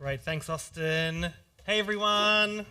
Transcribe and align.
Great. 0.00 0.22
Thanks, 0.22 0.48
Austin. 0.48 1.30
Hey, 1.64 1.78
everyone. 1.78 2.64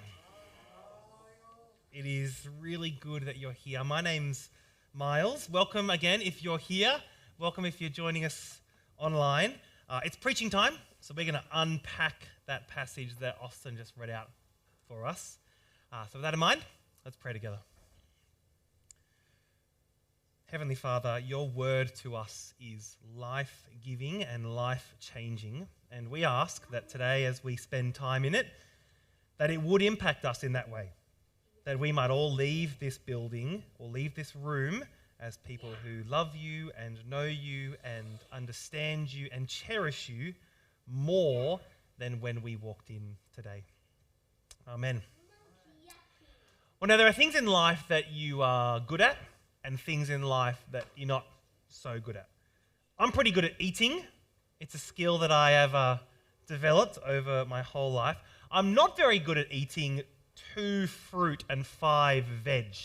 It 1.93 2.07
is 2.07 2.49
really 2.59 2.89
good 2.89 3.27
that 3.27 3.37
you're 3.37 3.51
here. 3.51 3.83
My 3.83 4.01
name's 4.01 4.49
Miles. 4.95 5.47
Welcome 5.47 5.91
again 5.91 6.23
if 6.23 6.43
you're 6.43 6.57
here. 6.57 6.99
Welcome 7.37 7.65
if 7.65 7.79
you're 7.79 7.91
joining 7.91 8.25
us 8.25 8.61
online. 8.97 9.53
Uh, 9.87 9.99
it's 10.03 10.15
preaching 10.15 10.49
time, 10.49 10.73
so 11.01 11.13
we're 11.15 11.23
going 11.23 11.35
to 11.35 11.43
unpack 11.53 12.27
that 12.47 12.67
passage 12.67 13.11
that 13.19 13.37
Austin 13.39 13.77
just 13.77 13.95
read 13.95 14.09
out 14.09 14.31
for 14.87 15.05
us. 15.05 15.37
Uh, 15.93 16.05
so, 16.05 16.17
with 16.17 16.23
that 16.23 16.33
in 16.33 16.39
mind, 16.39 16.61
let's 17.05 17.15
pray 17.15 17.31
together. 17.31 17.59
Heavenly 20.47 20.73
Father, 20.73 21.21
your 21.23 21.47
word 21.47 21.93
to 21.97 22.15
us 22.15 22.55
is 22.59 22.97
life 23.15 23.69
giving 23.85 24.23
and 24.23 24.55
life 24.55 24.95
changing. 24.99 25.67
And 25.91 26.09
we 26.09 26.23
ask 26.23 26.69
that 26.69 26.87
today, 26.87 27.25
as 27.25 27.43
we 27.43 27.55
spend 27.55 27.95
time 27.95 28.23
in 28.23 28.35
it, 28.35 28.47
that 29.37 29.49
it 29.49 29.61
would 29.61 29.81
impact 29.81 30.25
us 30.25 30.43
in 30.43 30.53
that 30.53 30.69
way. 30.69 30.89
That 31.65 31.79
we 31.79 31.91
might 31.91 32.11
all 32.11 32.31
leave 32.31 32.79
this 32.79 32.97
building 32.97 33.63
or 33.79 33.89
leave 33.89 34.15
this 34.15 34.35
room 34.35 34.83
as 35.19 35.37
people 35.37 35.71
who 35.83 36.03
love 36.09 36.35
you 36.35 36.71
and 36.77 36.97
know 37.09 37.23
you 37.23 37.75
and 37.83 38.05
understand 38.31 39.11
you 39.13 39.29
and 39.31 39.47
cherish 39.47 40.09
you 40.09 40.33
more 40.87 41.59
than 41.97 42.21
when 42.21 42.41
we 42.41 42.55
walked 42.55 42.89
in 42.89 43.15
today. 43.33 43.63
Amen. 44.67 45.01
Well, 46.79 46.87
now, 46.87 46.97
there 46.97 47.07
are 47.07 47.13
things 47.13 47.35
in 47.35 47.45
life 47.45 47.83
that 47.89 48.11
you 48.11 48.41
are 48.41 48.79
good 48.79 49.01
at 49.01 49.17
and 49.65 49.79
things 49.79 50.09
in 50.09 50.21
life 50.21 50.63
that 50.71 50.85
you're 50.95 51.07
not 51.07 51.25
so 51.67 51.99
good 51.99 52.15
at. 52.15 52.29
I'm 52.97 53.11
pretty 53.11 53.31
good 53.31 53.43
at 53.43 53.53
eating, 53.59 54.01
it's 54.59 54.75
a 54.75 54.79
skill 54.79 55.17
that 55.19 55.31
I 55.31 55.51
have 55.51 55.73
uh, 55.73 55.97
developed 56.47 56.97
over 57.05 57.45
my 57.45 57.61
whole 57.61 57.91
life. 57.91 58.17
I'm 58.51 58.73
not 58.73 58.97
very 58.97 59.19
good 59.19 59.37
at 59.37 59.47
eating 59.51 60.01
two 60.53 60.87
fruit 60.87 61.43
and 61.49 61.65
five 61.65 62.25
veg. 62.25 62.75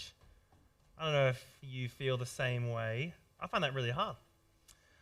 I 0.98 1.04
don't 1.04 1.12
know 1.12 1.28
if 1.28 1.44
you 1.62 1.88
feel 1.88 2.16
the 2.16 2.26
same 2.26 2.70
way. 2.70 3.14
I 3.40 3.46
find 3.46 3.64
that 3.64 3.74
really 3.74 3.90
hard. 3.90 4.16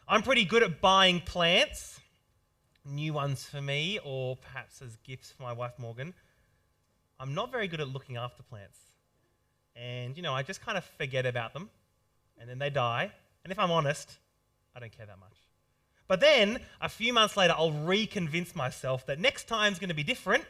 I'm 0.09 0.23
pretty 0.23 0.45
good 0.45 0.63
at 0.63 0.81
buying 0.81 1.21
plants, 1.21 2.01
new 2.85 3.13
ones 3.13 3.45
for 3.45 3.61
me, 3.61 3.99
or 4.05 4.37
perhaps 4.37 4.81
as 4.83 4.97
gifts 5.05 5.31
for 5.31 5.43
my 5.43 5.53
wife 5.53 5.73
Morgan. 5.79 6.15
I'm 7.21 7.35
not 7.35 7.53
very 7.53 7.69
good 7.69 7.81
at 7.81 7.89
looking 7.89 8.17
after 8.17 8.43
plants. 8.43 8.79
And, 9.77 10.17
you 10.17 10.23
know, 10.23 10.35
I 10.35 10.43
just 10.43 10.61
kind 10.61 10.77
of 10.77 10.85
forget 10.85 11.25
about 11.25 11.53
them, 11.53 11.71
and 12.39 12.49
then 12.49 12.59
they 12.59 12.71
die. 12.71 13.13
And 13.45 13.53
if 13.53 13.59
I'm 13.59 13.71
honest, 13.71 14.19
I 14.75 14.81
don't 14.81 14.93
care 14.93 15.07
that 15.07 15.19
much. 15.19 15.42
But 16.13 16.21
then, 16.21 16.61
a 16.79 16.91
few 16.91 17.15
months 17.15 17.39
later, 17.39 17.55
I'll 17.57 17.73
reconvince 17.73 18.55
myself 18.55 19.07
that 19.07 19.19
next 19.19 19.49
time's 19.49 19.79
going 19.79 19.89
to 19.89 19.95
be 19.95 20.03
different. 20.03 20.45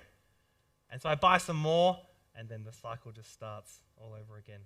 And 0.91 1.01
so 1.01 1.09
I 1.09 1.15
buy 1.15 1.39
some 1.39 1.57
more, 1.57 2.01
and 2.35 2.49
then 2.49 2.65
the 2.65 2.73
cycle 2.73 3.13
just 3.13 3.33
starts 3.33 3.79
all 3.97 4.13
over 4.21 4.39
again. 4.39 4.59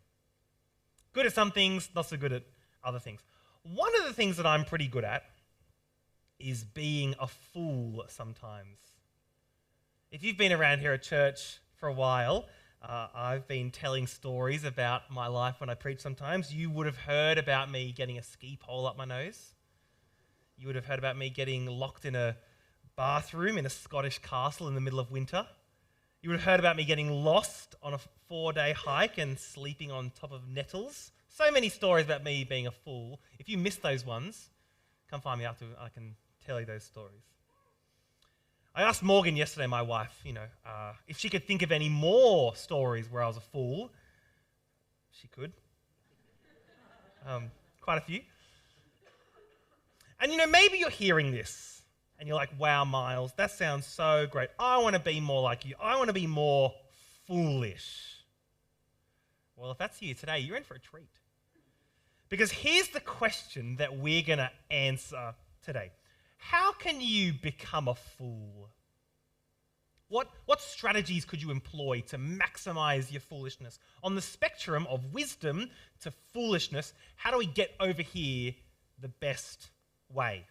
Good 1.12 1.26
at 1.26 1.34
some 1.34 1.50
things, 1.50 1.90
not 1.94 2.06
so 2.06 2.16
good 2.16 2.32
at 2.32 2.44
other 2.82 2.98
things. 2.98 3.20
One 3.62 3.94
of 4.00 4.06
the 4.06 4.14
things 4.14 4.38
that 4.38 4.46
I'm 4.46 4.64
pretty 4.64 4.88
good 4.88 5.04
at 5.04 5.24
is 6.38 6.64
being 6.64 7.14
a 7.20 7.26
fool 7.26 8.06
sometimes. 8.08 8.78
If 10.10 10.24
you've 10.24 10.38
been 10.38 10.54
around 10.54 10.78
here 10.78 10.94
at 10.94 11.02
church 11.02 11.58
for 11.74 11.90
a 11.90 11.92
while, 11.92 12.46
uh, 12.80 13.08
I've 13.14 13.46
been 13.46 13.70
telling 13.70 14.06
stories 14.06 14.64
about 14.64 15.10
my 15.10 15.26
life 15.26 15.56
when 15.60 15.68
I 15.68 15.74
preach 15.74 16.00
sometimes. 16.00 16.54
You 16.54 16.70
would 16.70 16.86
have 16.86 16.96
heard 16.96 17.36
about 17.36 17.70
me 17.70 17.92
getting 17.92 18.16
a 18.16 18.22
ski 18.22 18.56
pole 18.58 18.86
up 18.86 18.96
my 18.96 19.04
nose. 19.04 19.55
You 20.58 20.66
would 20.66 20.76
have 20.76 20.86
heard 20.86 20.98
about 20.98 21.18
me 21.18 21.28
getting 21.28 21.66
locked 21.66 22.04
in 22.04 22.14
a 22.14 22.36
bathroom 22.96 23.58
in 23.58 23.66
a 23.66 23.70
Scottish 23.70 24.18
castle 24.18 24.68
in 24.68 24.74
the 24.74 24.80
middle 24.80 24.98
of 24.98 25.10
winter. 25.10 25.46
You 26.22 26.30
would 26.30 26.40
have 26.40 26.46
heard 26.46 26.60
about 26.60 26.76
me 26.76 26.84
getting 26.84 27.10
lost 27.10 27.74
on 27.82 27.92
a 27.92 27.98
four 28.26 28.52
day 28.52 28.72
hike 28.72 29.18
and 29.18 29.38
sleeping 29.38 29.92
on 29.92 30.10
top 30.18 30.32
of 30.32 30.48
nettles. 30.48 31.12
So 31.28 31.50
many 31.50 31.68
stories 31.68 32.06
about 32.06 32.24
me 32.24 32.44
being 32.44 32.66
a 32.66 32.70
fool. 32.70 33.20
If 33.38 33.48
you 33.48 33.58
missed 33.58 33.82
those 33.82 34.06
ones, 34.06 34.48
come 35.10 35.20
find 35.20 35.38
me 35.38 35.44
after 35.44 35.66
I 35.78 35.90
can 35.90 36.16
tell 36.46 36.58
you 36.58 36.64
those 36.64 36.84
stories. 36.84 37.22
I 38.74 38.82
asked 38.82 39.02
Morgan 39.02 39.36
yesterday, 39.36 39.66
my 39.66 39.82
wife, 39.82 40.20
you 40.24 40.32
know, 40.32 40.46
uh, 40.64 40.92
if 41.06 41.18
she 41.18 41.28
could 41.28 41.46
think 41.46 41.62
of 41.62 41.72
any 41.72 41.88
more 41.88 42.54
stories 42.56 43.10
where 43.10 43.22
I 43.22 43.26
was 43.26 43.36
a 43.36 43.40
fool. 43.40 43.90
She 45.12 45.28
could. 45.28 45.52
Um, 47.26 47.50
quite 47.80 47.98
a 47.98 48.02
few. 48.02 48.20
And 50.20 50.32
you 50.32 50.38
know, 50.38 50.46
maybe 50.46 50.78
you're 50.78 50.90
hearing 50.90 51.30
this 51.30 51.82
and 52.18 52.26
you're 52.26 52.36
like, 52.36 52.58
wow, 52.58 52.84
Miles, 52.84 53.32
that 53.36 53.50
sounds 53.50 53.86
so 53.86 54.26
great. 54.30 54.48
I 54.58 54.78
want 54.78 54.94
to 54.94 55.00
be 55.00 55.20
more 55.20 55.42
like 55.42 55.64
you. 55.64 55.74
I 55.80 55.96
want 55.96 56.08
to 56.08 56.14
be 56.14 56.26
more 56.26 56.72
foolish. 57.26 58.24
Well, 59.56 59.70
if 59.70 59.78
that's 59.78 60.00
you 60.00 60.14
today, 60.14 60.38
you're 60.38 60.56
in 60.56 60.64
for 60.64 60.74
a 60.74 60.80
treat. 60.80 61.10
Because 62.28 62.50
here's 62.50 62.88
the 62.88 63.00
question 63.00 63.76
that 63.76 63.96
we're 63.98 64.22
going 64.22 64.38
to 64.38 64.50
answer 64.70 65.34
today 65.62 65.92
how 66.38 66.72
can 66.72 67.00
you 67.00 67.32
become 67.32 67.88
a 67.88 67.94
fool? 67.94 68.70
What, 70.08 70.30
what 70.44 70.60
strategies 70.60 71.24
could 71.24 71.42
you 71.42 71.50
employ 71.50 72.00
to 72.08 72.18
maximize 72.18 73.10
your 73.10 73.20
foolishness? 73.20 73.80
On 74.04 74.14
the 74.14 74.22
spectrum 74.22 74.86
of 74.88 75.12
wisdom 75.12 75.68
to 76.02 76.12
foolishness, 76.32 76.92
how 77.16 77.32
do 77.32 77.38
we 77.38 77.46
get 77.46 77.72
over 77.80 78.02
here 78.02 78.54
the 79.00 79.08
best 79.08 79.70
way? 80.12 80.46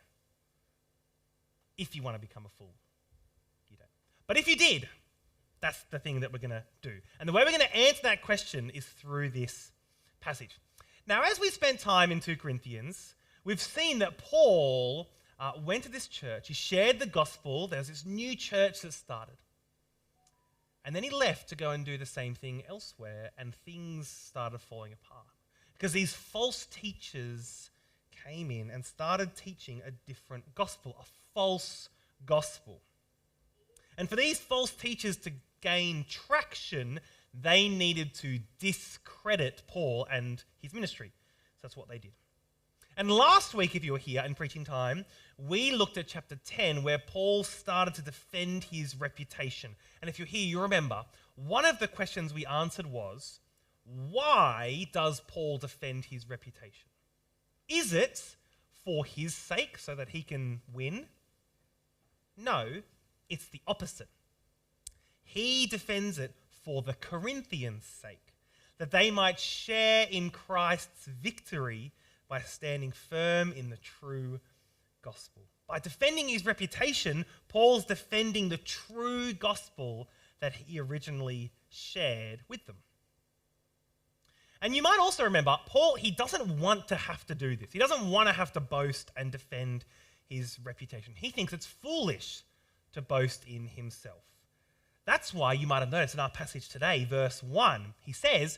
If 1.77 1.95
you 1.95 2.01
want 2.01 2.15
to 2.15 2.21
become 2.21 2.45
a 2.45 2.49
fool, 2.57 2.73
you 3.69 3.77
don't. 3.77 3.89
But 4.27 4.37
if 4.37 4.47
you 4.47 4.55
did, 4.55 4.87
that's 5.61 5.83
the 5.91 5.99
thing 5.99 6.21
that 6.21 6.31
we're 6.31 6.39
going 6.39 6.51
to 6.51 6.63
do. 6.81 6.93
And 7.19 7.27
the 7.27 7.33
way 7.33 7.43
we're 7.43 7.51
going 7.51 7.61
to 7.61 7.75
answer 7.75 8.01
that 8.03 8.21
question 8.21 8.69
is 8.69 8.85
through 8.85 9.29
this 9.29 9.71
passage. 10.21 10.59
Now, 11.07 11.23
as 11.23 11.39
we 11.39 11.49
spent 11.49 11.79
time 11.79 12.11
in 12.11 12.19
2 12.19 12.37
Corinthians, 12.37 13.15
we've 13.43 13.61
seen 13.61 13.99
that 13.99 14.17
Paul 14.17 15.09
uh, 15.39 15.51
went 15.63 15.83
to 15.83 15.91
this 15.91 16.07
church, 16.07 16.47
he 16.47 16.53
shared 16.53 16.99
the 16.99 17.05
gospel, 17.05 17.67
there's 17.67 17.89
this 17.89 18.05
new 18.05 18.35
church 18.35 18.81
that 18.81 18.93
started. 18.93 19.35
And 20.83 20.95
then 20.95 21.03
he 21.03 21.09
left 21.09 21.49
to 21.49 21.55
go 21.55 21.71
and 21.71 21.83
do 21.83 21.97
the 21.97 22.05
same 22.05 22.35
thing 22.35 22.63
elsewhere, 22.69 23.31
and 23.37 23.53
things 23.53 24.07
started 24.07 24.61
falling 24.61 24.93
apart. 24.93 25.25
Because 25.73 25.93
these 25.93 26.13
false 26.13 26.67
teachers 26.67 27.71
came 28.25 28.51
in 28.51 28.69
and 28.69 28.85
started 28.85 29.35
teaching 29.35 29.81
a 29.85 29.91
different 29.91 30.55
gospel, 30.55 30.95
a 30.99 31.05
false 31.33 31.89
gospel. 32.25 32.81
And 33.97 34.09
for 34.09 34.15
these 34.15 34.39
false 34.39 34.71
teachers 34.71 35.17
to 35.17 35.31
gain 35.61 36.05
traction, 36.09 36.99
they 37.33 37.67
needed 37.67 38.13
to 38.15 38.39
discredit 38.59 39.63
Paul 39.67 40.07
and 40.11 40.43
his 40.61 40.73
ministry. 40.73 41.11
So 41.55 41.59
that's 41.63 41.77
what 41.77 41.87
they 41.87 41.97
did. 41.97 42.11
And 42.97 43.11
last 43.11 43.53
week, 43.53 43.75
if 43.75 43.83
you 43.83 43.91
were 43.91 43.97
here 43.97 44.23
in 44.25 44.35
preaching 44.35 44.63
time, 44.63 45.05
we 45.37 45.71
looked 45.71 45.97
at 45.97 46.07
chapter 46.07 46.37
10 46.45 46.81
where 46.81 46.97
Paul 46.97 47.43
started 47.43 47.93
to 47.95 48.01
defend 48.01 48.65
his 48.65 48.95
reputation. 48.95 49.75
And 50.01 50.09
if 50.09 50.17
you're 50.17 50.27
here, 50.27 50.47
you 50.47 50.61
remember 50.61 51.03
one 51.35 51.65
of 51.65 51.79
the 51.79 51.89
questions 51.89 52.33
we 52.33 52.45
answered 52.45 52.85
was 52.85 53.39
why 53.83 54.87
does 54.93 55.21
Paul 55.27 55.57
defend 55.57 56.05
his 56.05 56.29
reputation? 56.29 56.87
Is 57.67 57.93
it 57.93 58.35
for 58.83 59.05
his 59.05 59.33
sake 59.33 59.77
so 59.77 59.95
that 59.95 60.09
he 60.09 60.21
can 60.21 60.61
win? 60.71 61.07
No, 62.37 62.81
it's 63.29 63.47
the 63.47 63.61
opposite. 63.65 64.09
He 65.23 65.65
defends 65.65 66.19
it 66.19 66.33
for 66.63 66.81
the 66.81 66.93
Corinthians' 66.93 67.85
sake, 67.85 68.33
that 68.77 68.91
they 68.91 69.09
might 69.11 69.39
share 69.39 70.07
in 70.09 70.29
Christ's 70.29 71.05
victory 71.05 71.91
by 72.27 72.41
standing 72.41 72.91
firm 72.91 73.51
in 73.53 73.69
the 73.69 73.77
true 73.77 74.39
gospel. 75.01 75.43
By 75.67 75.79
defending 75.79 76.29
his 76.29 76.45
reputation, 76.45 77.25
Paul's 77.47 77.85
defending 77.85 78.49
the 78.49 78.57
true 78.57 79.33
gospel 79.33 80.09
that 80.39 80.53
he 80.53 80.79
originally 80.79 81.51
shared 81.69 82.41
with 82.47 82.65
them. 82.65 82.77
And 84.65 84.75
you 84.75 84.81
might 84.81 84.97
also 84.99 85.23
remember, 85.23 85.55
Paul, 85.67 85.95
he 85.95 86.09
doesn't 86.09 86.59
want 86.59 86.87
to 86.87 86.95
have 86.95 87.25
to 87.27 87.35
do 87.35 87.55
this. 87.55 87.71
He 87.71 87.79
doesn't 87.79 88.09
want 88.09 88.27
to 88.27 88.33
have 88.33 88.51
to 88.53 88.59
boast 88.59 89.11
and 89.15 89.31
defend 89.31 89.85
his 90.27 90.57
reputation. 90.63 91.13
He 91.15 91.29
thinks 91.29 91.53
it's 91.53 91.67
foolish 91.67 92.41
to 92.93 93.01
boast 93.01 93.45
in 93.45 93.67
himself. 93.67 94.23
That's 95.05 95.33
why 95.33 95.53
you 95.53 95.67
might 95.67 95.81
have 95.81 95.91
noticed 95.91 96.15
in 96.15 96.19
our 96.19 96.31
passage 96.31 96.67
today, 96.67 97.05
verse 97.05 97.43
1, 97.43 97.93
he 97.99 98.11
says, 98.11 98.57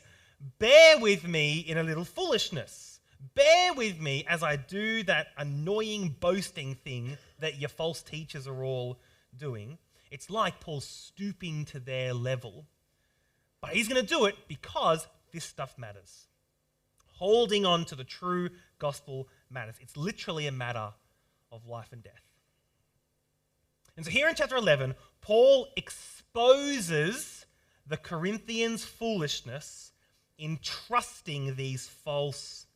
Bear 0.58 0.98
with 0.98 1.28
me 1.28 1.58
in 1.58 1.76
a 1.76 1.82
little 1.82 2.06
foolishness 2.06 2.98
Bear 3.34 3.74
with 3.74 4.00
me 4.00 4.24
as 4.28 4.42
I 4.42 4.56
do 4.56 5.02
that 5.04 5.28
annoying 5.36 6.16
boasting 6.20 6.76
thing 6.76 7.18
that 7.40 7.60
your 7.60 7.68
false 7.68 8.02
teachers 8.02 8.46
are 8.46 8.62
all 8.62 9.00
doing. 9.36 9.78
It's 10.10 10.30
like 10.30 10.60
Paul 10.60 10.80
stooping 10.80 11.64
to 11.66 11.80
their 11.80 12.14
level. 12.14 12.66
But 13.60 13.70
he's 13.70 13.88
going 13.88 14.00
to 14.00 14.06
do 14.06 14.26
it 14.26 14.36
because 14.46 15.06
this 15.32 15.44
stuff 15.44 15.76
matters. 15.78 16.26
Holding 17.14 17.66
on 17.66 17.84
to 17.86 17.94
the 17.94 18.04
true 18.04 18.50
gospel 18.78 19.28
matters. 19.50 19.76
It's 19.80 19.96
literally 19.96 20.46
a 20.46 20.52
matter 20.52 20.92
of 21.50 21.66
life 21.66 21.92
and 21.92 22.02
death. 22.02 22.22
And 23.96 24.04
so 24.04 24.12
here 24.12 24.28
in 24.28 24.36
chapter 24.36 24.56
11, 24.56 24.94
Paul 25.20 25.66
exposes 25.76 27.46
the 27.86 27.96
Corinthians' 27.96 28.84
foolishness 28.84 29.92
in 30.38 30.60
trusting 30.62 31.56
these 31.56 31.88
false 31.88 32.66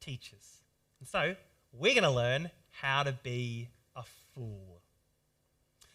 teachers. 0.00 0.62
And 0.98 1.08
so, 1.08 1.36
we're 1.72 1.94
going 1.94 2.02
to 2.02 2.10
learn 2.10 2.50
how 2.70 3.04
to 3.04 3.12
be 3.12 3.68
a 3.94 4.02
fool. 4.34 4.80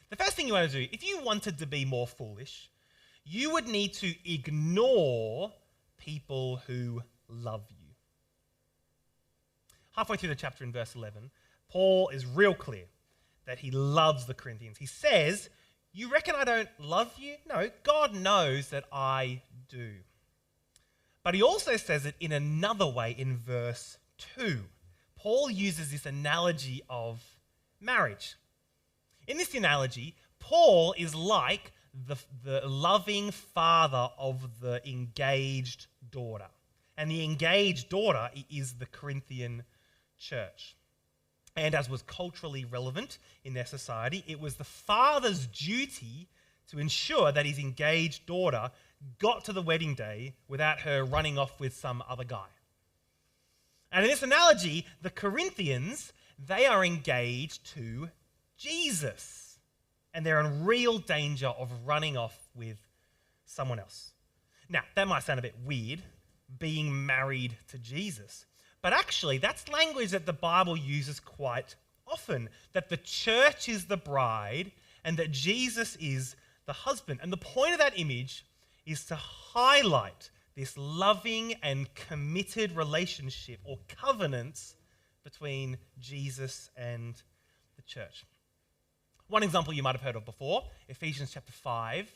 The 0.09 0.15
first 0.15 0.37
thing 0.37 0.47
you 0.47 0.53
want 0.53 0.71
to 0.71 0.85
do, 0.85 0.87
if 0.91 1.05
you 1.05 1.21
wanted 1.21 1.57
to 1.59 1.65
be 1.65 1.83
more 1.83 2.07
foolish, 2.07 2.69
you 3.25 3.51
would 3.51 3.67
need 3.67 3.93
to 3.95 4.13
ignore 4.25 5.51
people 5.97 6.61
who 6.67 7.01
love 7.27 7.65
you. 7.69 7.87
Halfway 9.95 10.17
through 10.17 10.29
the 10.29 10.35
chapter 10.35 10.63
in 10.63 10.71
verse 10.71 10.95
11, 10.95 11.31
Paul 11.69 12.09
is 12.09 12.25
real 12.25 12.53
clear 12.53 12.85
that 13.45 13.59
he 13.59 13.71
loves 13.71 14.25
the 14.25 14.33
Corinthians. 14.33 14.77
He 14.77 14.85
says, 14.85 15.49
You 15.91 16.11
reckon 16.11 16.35
I 16.35 16.43
don't 16.43 16.69
love 16.79 17.13
you? 17.17 17.35
No, 17.47 17.69
God 17.83 18.13
knows 18.13 18.69
that 18.69 18.85
I 18.91 19.41
do. 19.69 19.93
But 21.23 21.33
he 21.33 21.41
also 21.41 21.75
says 21.77 22.05
it 22.05 22.15
in 22.19 22.31
another 22.31 22.87
way 22.87 23.15
in 23.17 23.37
verse 23.37 23.97
2. 24.37 24.59
Paul 25.15 25.49
uses 25.49 25.91
this 25.91 26.05
analogy 26.05 26.83
of 26.89 27.21
marriage. 27.81 28.35
In 29.27 29.37
this 29.37 29.53
analogy, 29.53 30.15
Paul 30.39 30.93
is 30.97 31.13
like 31.13 31.71
the, 32.05 32.17
the 32.43 32.67
loving 32.67 33.31
father 33.31 34.09
of 34.17 34.59
the 34.59 34.81
engaged 34.87 35.87
daughter. 36.11 36.47
And 36.97 37.11
the 37.11 37.23
engaged 37.23 37.89
daughter 37.89 38.29
is 38.49 38.73
the 38.73 38.85
Corinthian 38.85 39.63
church. 40.17 40.75
And 41.55 41.73
as 41.73 41.89
was 41.89 42.01
culturally 42.03 42.65
relevant 42.65 43.17
in 43.43 43.53
their 43.53 43.65
society, 43.65 44.23
it 44.27 44.39
was 44.39 44.55
the 44.55 44.63
father's 44.63 45.47
duty 45.47 46.27
to 46.69 46.79
ensure 46.79 47.31
that 47.31 47.45
his 47.45 47.59
engaged 47.59 48.25
daughter 48.25 48.71
got 49.19 49.45
to 49.45 49.53
the 49.53 49.61
wedding 49.61 49.95
day 49.95 50.35
without 50.47 50.81
her 50.81 51.03
running 51.03 51.37
off 51.37 51.59
with 51.59 51.75
some 51.75 52.03
other 52.09 52.23
guy. 52.23 52.47
And 53.91 54.03
in 54.03 54.11
this 54.11 54.23
analogy, 54.23 54.85
the 55.01 55.09
Corinthians, 55.09 56.11
they 56.37 56.65
are 56.65 56.83
engaged 56.83 57.65
to 57.73 58.09
Jesus. 58.57 59.46
And 60.13 60.25
they're 60.25 60.39
in 60.39 60.65
real 60.65 60.97
danger 60.97 61.47
of 61.47 61.69
running 61.85 62.17
off 62.17 62.37
with 62.55 62.77
someone 63.45 63.79
else. 63.79 64.11
Now, 64.69 64.81
that 64.95 65.07
might 65.07 65.23
sound 65.23 65.39
a 65.39 65.43
bit 65.43 65.55
weird, 65.63 66.01
being 66.59 67.05
married 67.05 67.57
to 67.69 67.77
Jesus. 67.77 68.45
But 68.81 68.93
actually, 68.93 69.37
that's 69.37 69.69
language 69.69 70.11
that 70.11 70.25
the 70.25 70.33
Bible 70.33 70.77
uses 70.77 71.19
quite 71.19 71.75
often 72.05 72.49
that 72.73 72.89
the 72.89 72.97
church 72.97 73.67
is 73.67 73.85
the 73.85 73.97
bride 73.97 74.71
and 75.03 75.17
that 75.17 75.31
Jesus 75.31 75.97
is 75.99 76.35
the 76.65 76.73
husband. 76.73 77.19
And 77.21 77.31
the 77.31 77.37
point 77.37 77.73
of 77.73 77.79
that 77.79 77.99
image 77.99 78.45
is 78.85 79.05
to 79.05 79.15
highlight 79.15 80.29
this 80.55 80.77
loving 80.77 81.55
and 81.61 81.93
committed 81.93 82.75
relationship 82.75 83.59
or 83.63 83.77
covenant 83.87 84.75
between 85.23 85.77
Jesus 85.99 86.69
and 86.75 87.15
the 87.75 87.81
church. 87.83 88.25
One 89.29 89.43
example 89.43 89.73
you 89.73 89.83
might 89.83 89.95
have 89.95 90.01
heard 90.01 90.15
of 90.15 90.25
before 90.25 90.63
Ephesians 90.87 91.31
chapter 91.33 91.51
5. 91.51 92.11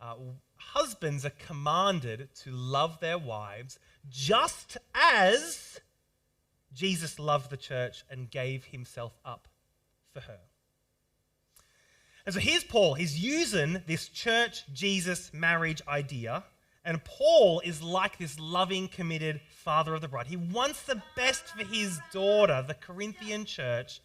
Uh, 0.00 0.14
husbands 0.56 1.24
are 1.24 1.32
commanded 1.46 2.28
to 2.42 2.50
love 2.50 3.00
their 3.00 3.18
wives 3.18 3.78
just 4.08 4.76
as 4.94 5.80
Jesus 6.72 7.18
loved 7.18 7.50
the 7.50 7.56
church 7.56 8.04
and 8.10 8.30
gave 8.30 8.64
himself 8.64 9.12
up 9.24 9.46
for 10.12 10.20
her. 10.20 10.40
And 12.26 12.34
so 12.34 12.40
here's 12.40 12.64
Paul. 12.64 12.94
He's 12.94 13.22
using 13.22 13.82
this 13.86 14.08
church 14.08 14.64
Jesus 14.72 15.32
marriage 15.32 15.82
idea 15.86 16.44
and 16.84 17.02
Paul 17.04 17.60
is 17.64 17.82
like 17.82 18.18
this 18.18 18.38
loving, 18.38 18.88
committed 18.88 19.40
father 19.48 19.94
of 19.94 20.02
the 20.02 20.08
bride. 20.08 20.26
He 20.26 20.36
wants 20.36 20.82
the 20.82 21.02
best 21.16 21.44
for 21.44 21.64
his 21.64 21.98
daughter, 22.12 22.62
the 22.66 22.74
Corinthian 22.74 23.46
church. 23.46 24.00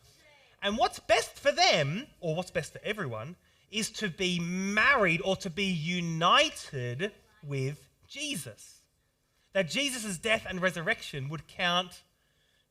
And 0.62 0.78
what's 0.78 1.00
best 1.00 1.29
for 1.40 1.52
them, 1.52 2.08
or 2.20 2.36
what's 2.36 2.52
best 2.52 2.74
for 2.74 2.82
everyone, 2.84 3.36
is 3.72 3.90
to 3.92 4.10
be 4.10 4.40
married 4.40 5.22
or 5.24 5.36
to 5.38 5.50
be 5.50 5.66
united 5.66 7.12
with 7.44 7.88
Jesus. 8.08 8.82
That 9.54 9.70
Jesus' 9.70 10.18
death 10.18 10.46
and 10.48 10.62
resurrection 10.62 11.30
would 11.30 11.48
count 11.48 12.04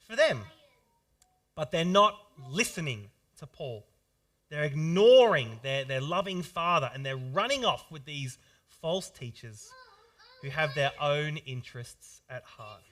for 0.08 0.16
them. 0.16 0.42
But 1.54 1.70
they're 1.70 1.84
not 1.84 2.16
listening 2.50 3.10
to 3.38 3.46
Paul. 3.46 3.84
They're 4.50 4.64
ignoring 4.64 5.60
their, 5.62 5.84
their 5.84 6.00
loving 6.00 6.42
father 6.42 6.90
and 6.92 7.04
they're 7.04 7.16
running 7.16 7.64
off 7.64 7.90
with 7.90 8.04
these 8.04 8.38
false 8.80 9.10
teachers 9.10 9.68
who 10.42 10.50
have 10.50 10.74
their 10.74 10.92
own 11.00 11.36
interests 11.38 12.22
at 12.30 12.44
heart. 12.44 12.82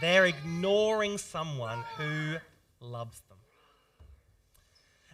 They're 0.00 0.26
ignoring 0.26 1.18
someone 1.18 1.84
who 1.96 2.36
loves 2.80 3.20
them. 3.28 3.31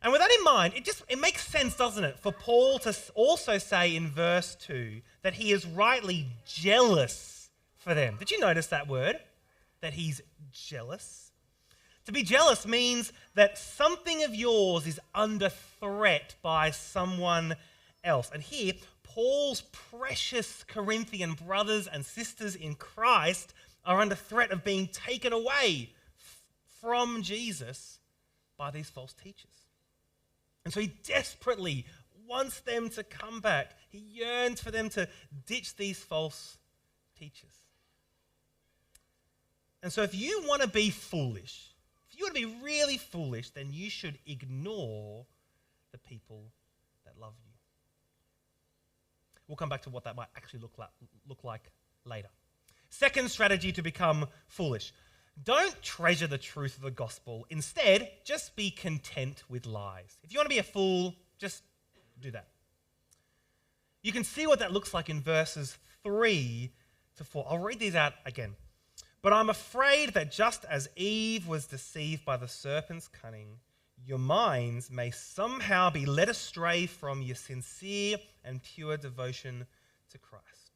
And 0.03 0.13
with 0.13 0.21
that 0.21 0.31
in 0.31 0.45
mind, 0.45 0.75
it 0.75 0.85
just 0.85 1.03
it 1.09 1.19
makes 1.19 1.47
sense, 1.47 1.75
doesn't 1.75 2.05
it, 2.05 2.19
for 2.19 2.33
Paul 2.33 2.79
to 2.81 2.95
also 3.15 3.59
say 3.59 3.97
in 3.97 4.09
verse 4.09 4.57
2 4.67 5.01
that 5.23 5.35
he 5.35 5.53
is 5.53 5.67
rightly 5.67 6.27
jealous 6.47 7.51
for 7.77 7.95
them. 7.95 8.17
Did 8.19 8.31
you 8.31 8.39
notice 8.39 8.67
that 8.69 8.89
word? 8.89 9.19
That 9.81 9.95
he's 9.95 10.21
jealous? 10.53 11.33
To 12.07 12.13
be 12.13 12.23
jealous 12.23 12.67
means 12.67 13.13
that 13.35 13.59
something 13.59 14.25
of 14.25 14.35
yours 14.35 14.87
is 14.87 14.99
under 15.15 15.51
threat 15.51 16.37
by 16.43 16.71
someone 16.71 17.55
else. 18.03 18.31
And 18.33 18.43
here, 18.43 18.73
Paul's 19.03 19.63
precious 19.91 20.65
Corinthian 20.65 21.35
brothers 21.35 21.87
and 21.87 22.07
sisters 22.07 22.55
in 22.55 22.77
Christ 22.77 23.53
are 23.85 24.01
under 24.01 24.15
threat 24.15 24.53
of 24.53 24.65
being 24.65 24.89
taken 24.89 25.33
away 25.33 25.91
from 26.81 27.23
Jesus 27.23 27.99
by 28.57 28.71
these 28.71 28.89
false 28.89 29.13
teachers. 29.13 29.68
And 30.69 30.73
so 30.75 30.83
he 30.83 30.93
desperately 31.03 31.87
wants 32.27 32.61
them 32.61 32.91
to 32.91 33.03
come 33.03 33.41
back. 33.41 33.71
He 33.89 34.01
yearns 34.01 34.61
for 34.61 34.71
them 34.71 34.91
to 34.91 35.09
ditch 35.47 35.75
these 35.77 35.99
false 35.99 36.59
teachers. 37.19 37.55
And 39.83 39.91
so 39.91 40.03
if 40.03 40.15
you 40.15 40.45
want 40.47 40.61
to 40.61 40.69
be 40.69 40.91
foolish, 40.91 41.73
if 42.11 42.19
you 42.19 42.27
want 42.27 42.37
to 42.37 42.47
be 42.47 42.63
really 42.63 42.99
foolish, 42.99 43.49
then 43.49 43.69
you 43.73 43.89
should 43.89 44.19
ignore 44.27 45.25
the 45.93 45.97
people 45.97 46.53
that 47.07 47.19
love 47.19 47.33
you. 47.47 47.53
We'll 49.47 49.57
come 49.57 49.71
back 49.71 49.81
to 49.85 49.91
what 49.91 50.05
that 50.05 50.17
might 50.17 50.29
actually 50.37 50.61
look 50.61 50.77
like, 50.77 50.91
look 51.27 51.45
like 51.45 51.71
later. 52.05 52.29
Second 52.91 53.31
strategy 53.31 53.73
to 53.73 53.81
become 53.81 54.27
foolish 54.49 54.93
don't 55.45 55.81
treasure 55.83 56.27
the 56.27 56.39
truth 56.39 56.77
of 56.77 56.83
the 56.83 56.91
gospel. 56.91 57.47
Instead, 57.51 58.11
just 58.25 58.57
be 58.57 58.71
content 58.71 59.45
with 59.49 59.67
lies. 59.67 60.19
If 60.23 60.33
you 60.33 60.39
want 60.39 60.47
to 60.47 60.55
be 60.55 60.59
a 60.59 60.65
fool, 60.65 61.15
just 61.39 61.63
do 62.21 62.31
that. 62.33 62.49
You 64.03 64.13
can 64.13 64.25
see 64.25 64.47
what 64.47 64.61
that 64.61 64.73
looks 64.73 64.95
like 64.95 65.09
in 65.09 65.21
verses 65.21 65.77
3 66.03 66.73
to 67.17 67.25
4. 67.25 67.47
I'll 67.49 67.59
read 67.59 67.79
these 67.79 67.95
out 67.95 68.15
again. 68.25 68.57
But 69.21 69.33
I'm 69.33 69.51
afraid 69.51 70.11
that 70.15 70.31
just 70.31 70.65
as 70.65 70.89
Eve 70.97 71.49
was 71.49 71.67
deceived 71.67 72.25
by 72.25 72.37
the 72.37 72.49
serpent's 72.49 73.09
cunning, 73.09 73.59
your 74.07 74.19
minds 74.19 74.91
may 74.91 75.11
somehow 75.11 75.91
be 75.91 76.07
led 76.07 76.29
astray 76.29 76.87
from 76.87 77.23
your 77.23 77.35
sincere 77.35 78.19
and 78.45 78.63
pure 78.63 78.97
devotion 78.97 79.67
to 80.11 80.19
Christ. 80.19 80.68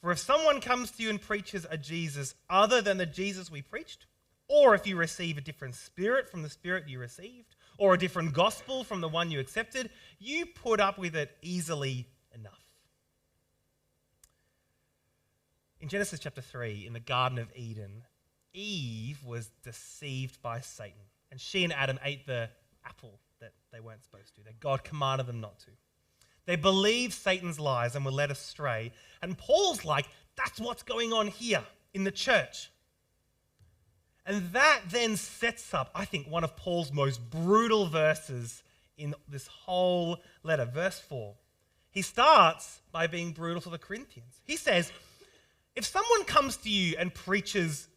For 0.00 0.10
if 0.10 0.18
someone 0.18 0.60
comes 0.60 0.90
to 0.92 1.02
you 1.02 1.10
and 1.10 1.20
preaches 1.20 1.66
a 1.70 1.76
Jesus 1.76 2.34
other 2.48 2.80
than 2.80 2.96
the 2.96 3.06
Jesus 3.06 3.50
we 3.50 3.60
preached, 3.60 4.06
or 4.48 4.74
if 4.74 4.86
you 4.86 4.96
receive 4.96 5.36
a 5.36 5.42
different 5.42 5.74
spirit 5.74 6.28
from 6.28 6.42
the 6.42 6.48
spirit 6.48 6.88
you 6.88 6.98
received, 6.98 7.54
or 7.78 7.94
a 7.94 7.98
different 7.98 8.32
gospel 8.32 8.82
from 8.82 9.00
the 9.00 9.08
one 9.08 9.30
you 9.30 9.40
accepted, 9.40 9.90
you 10.18 10.46
put 10.46 10.80
up 10.80 10.98
with 10.98 11.14
it 11.14 11.30
easily 11.42 12.06
enough. 12.34 12.60
In 15.80 15.88
Genesis 15.88 16.20
chapter 16.20 16.42
3, 16.42 16.86
in 16.86 16.92
the 16.92 17.00
Garden 17.00 17.38
of 17.38 17.48
Eden, 17.54 18.04
Eve 18.52 19.22
was 19.24 19.50
deceived 19.62 20.42
by 20.42 20.60
Satan. 20.60 21.00
And 21.30 21.40
she 21.40 21.64
and 21.64 21.72
Adam 21.72 21.98
ate 22.04 22.26
the 22.26 22.50
apple 22.84 23.20
that 23.40 23.52
they 23.72 23.80
weren't 23.80 24.02
supposed 24.02 24.34
to, 24.34 24.42
that 24.42 24.60
God 24.60 24.84
commanded 24.84 25.26
them 25.26 25.40
not 25.40 25.58
to. 25.60 25.70
They 26.46 26.56
believed 26.56 27.12
Satan's 27.12 27.60
lies 27.60 27.94
and 27.94 28.04
were 28.04 28.10
led 28.10 28.30
astray. 28.30 28.92
And 29.22 29.36
Paul's 29.36 29.84
like, 29.84 30.08
that's 30.36 30.60
what's 30.60 30.82
going 30.82 31.12
on 31.12 31.28
here 31.28 31.62
in 31.94 32.04
the 32.04 32.10
church. 32.10 32.70
And 34.26 34.52
that 34.52 34.82
then 34.88 35.16
sets 35.16 35.74
up, 35.74 35.90
I 35.94 36.04
think, 36.04 36.28
one 36.28 36.44
of 36.44 36.56
Paul's 36.56 36.92
most 36.92 37.30
brutal 37.30 37.86
verses 37.86 38.62
in 38.96 39.14
this 39.28 39.46
whole 39.46 40.18
letter. 40.42 40.64
Verse 40.64 40.98
4. 40.98 41.34
He 41.90 42.02
starts 42.02 42.80
by 42.92 43.06
being 43.06 43.32
brutal 43.32 43.60
to 43.62 43.70
the 43.70 43.78
Corinthians. 43.78 44.40
He 44.44 44.56
says, 44.56 44.92
If 45.74 45.84
someone 45.84 46.24
comes 46.24 46.56
to 46.58 46.70
you 46.70 46.96
and 46.98 47.12
preaches 47.12 47.88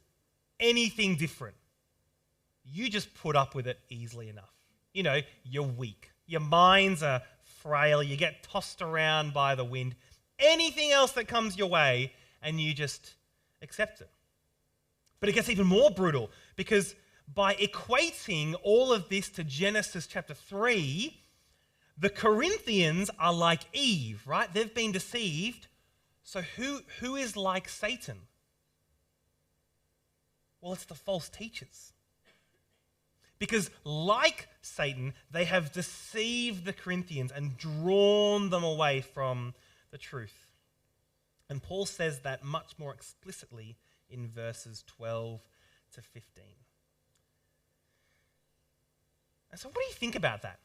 anything 0.59 1.15
different, 1.15 1.55
you 2.63 2.89
just 2.89 3.13
put 3.13 3.35
up 3.35 3.53
with 3.53 3.67
it 3.67 3.79
easily 3.89 4.29
enough. 4.29 4.53
You 4.93 5.03
know, 5.03 5.19
you're 5.43 5.63
weak. 5.63 6.09
Your 6.25 6.41
minds 6.41 7.03
are 7.03 7.21
frail, 7.63 8.03
you 8.03 8.15
get 8.15 8.43
tossed 8.43 8.81
around 8.81 9.33
by 9.33 9.55
the 9.55 9.63
wind. 9.63 9.95
Anything 10.37 10.91
else 10.91 11.13
that 11.13 11.27
comes 11.27 11.57
your 11.57 11.69
way, 11.69 12.11
and 12.41 12.59
you 12.59 12.73
just 12.73 13.13
accept 13.61 14.01
it. 14.01 14.09
But 15.19 15.29
it 15.29 15.33
gets 15.33 15.49
even 15.49 15.65
more 15.65 15.89
brutal 15.89 16.29
because 16.57 16.95
by 17.33 17.55
equating 17.55 18.55
all 18.61 18.91
of 18.91 19.07
this 19.07 19.29
to 19.29 19.43
Genesis 19.45 20.05
chapter 20.05 20.33
3, 20.33 21.17
the 21.97 22.09
Corinthians 22.09 23.09
are 23.17 23.33
like 23.33 23.61
Eve, 23.71 24.21
right? 24.27 24.53
They've 24.53 24.73
been 24.73 24.91
deceived. 24.91 25.67
So 26.23 26.41
who, 26.41 26.81
who 26.99 27.15
is 27.15 27.37
like 27.37 27.69
Satan? 27.69 28.17
Well, 30.59 30.73
it's 30.73 30.85
the 30.85 30.95
false 30.95 31.29
teachers. 31.29 31.92
Because, 33.43 33.69
like 33.83 34.47
Satan, 34.61 35.13
they 35.29 35.43
have 35.43 35.73
deceived 35.73 36.63
the 36.63 36.71
Corinthians 36.71 37.29
and 37.29 37.57
drawn 37.57 38.49
them 38.49 38.63
away 38.63 39.01
from 39.01 39.53
the 39.91 39.97
truth. 39.97 40.47
And 41.49 41.61
Paul 41.61 41.85
says 41.85 42.19
that 42.19 42.45
much 42.45 42.75
more 42.77 42.93
explicitly 42.93 43.75
in 44.09 44.29
verses 44.29 44.85
12 44.95 45.41
to 45.95 46.01
15. 46.01 46.45
And 49.51 49.59
so, 49.59 49.67
what 49.67 49.75
do 49.75 49.87
you 49.89 49.93
think 49.93 50.15
about 50.15 50.43
that? 50.43 50.59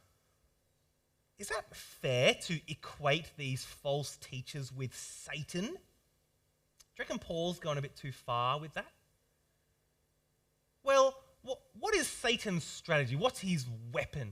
Is 1.36 1.48
that 1.48 1.74
fair 1.74 2.34
to 2.42 2.60
equate 2.68 3.36
these 3.36 3.64
false 3.64 4.16
teachers 4.18 4.72
with 4.72 4.94
Satan? 4.94 5.64
Do 5.64 5.70
you 5.72 7.00
reckon 7.00 7.18
Paul's 7.18 7.58
gone 7.58 7.76
a 7.76 7.82
bit 7.82 7.96
too 7.96 8.12
far 8.12 8.60
with 8.60 8.74
that? 8.74 8.92
Well, 10.84 11.17
what, 11.48 11.60
what 11.80 11.94
is 11.94 12.06
Satan's 12.06 12.64
strategy? 12.64 13.16
What's 13.16 13.40
his 13.40 13.64
weapon? 13.90 14.30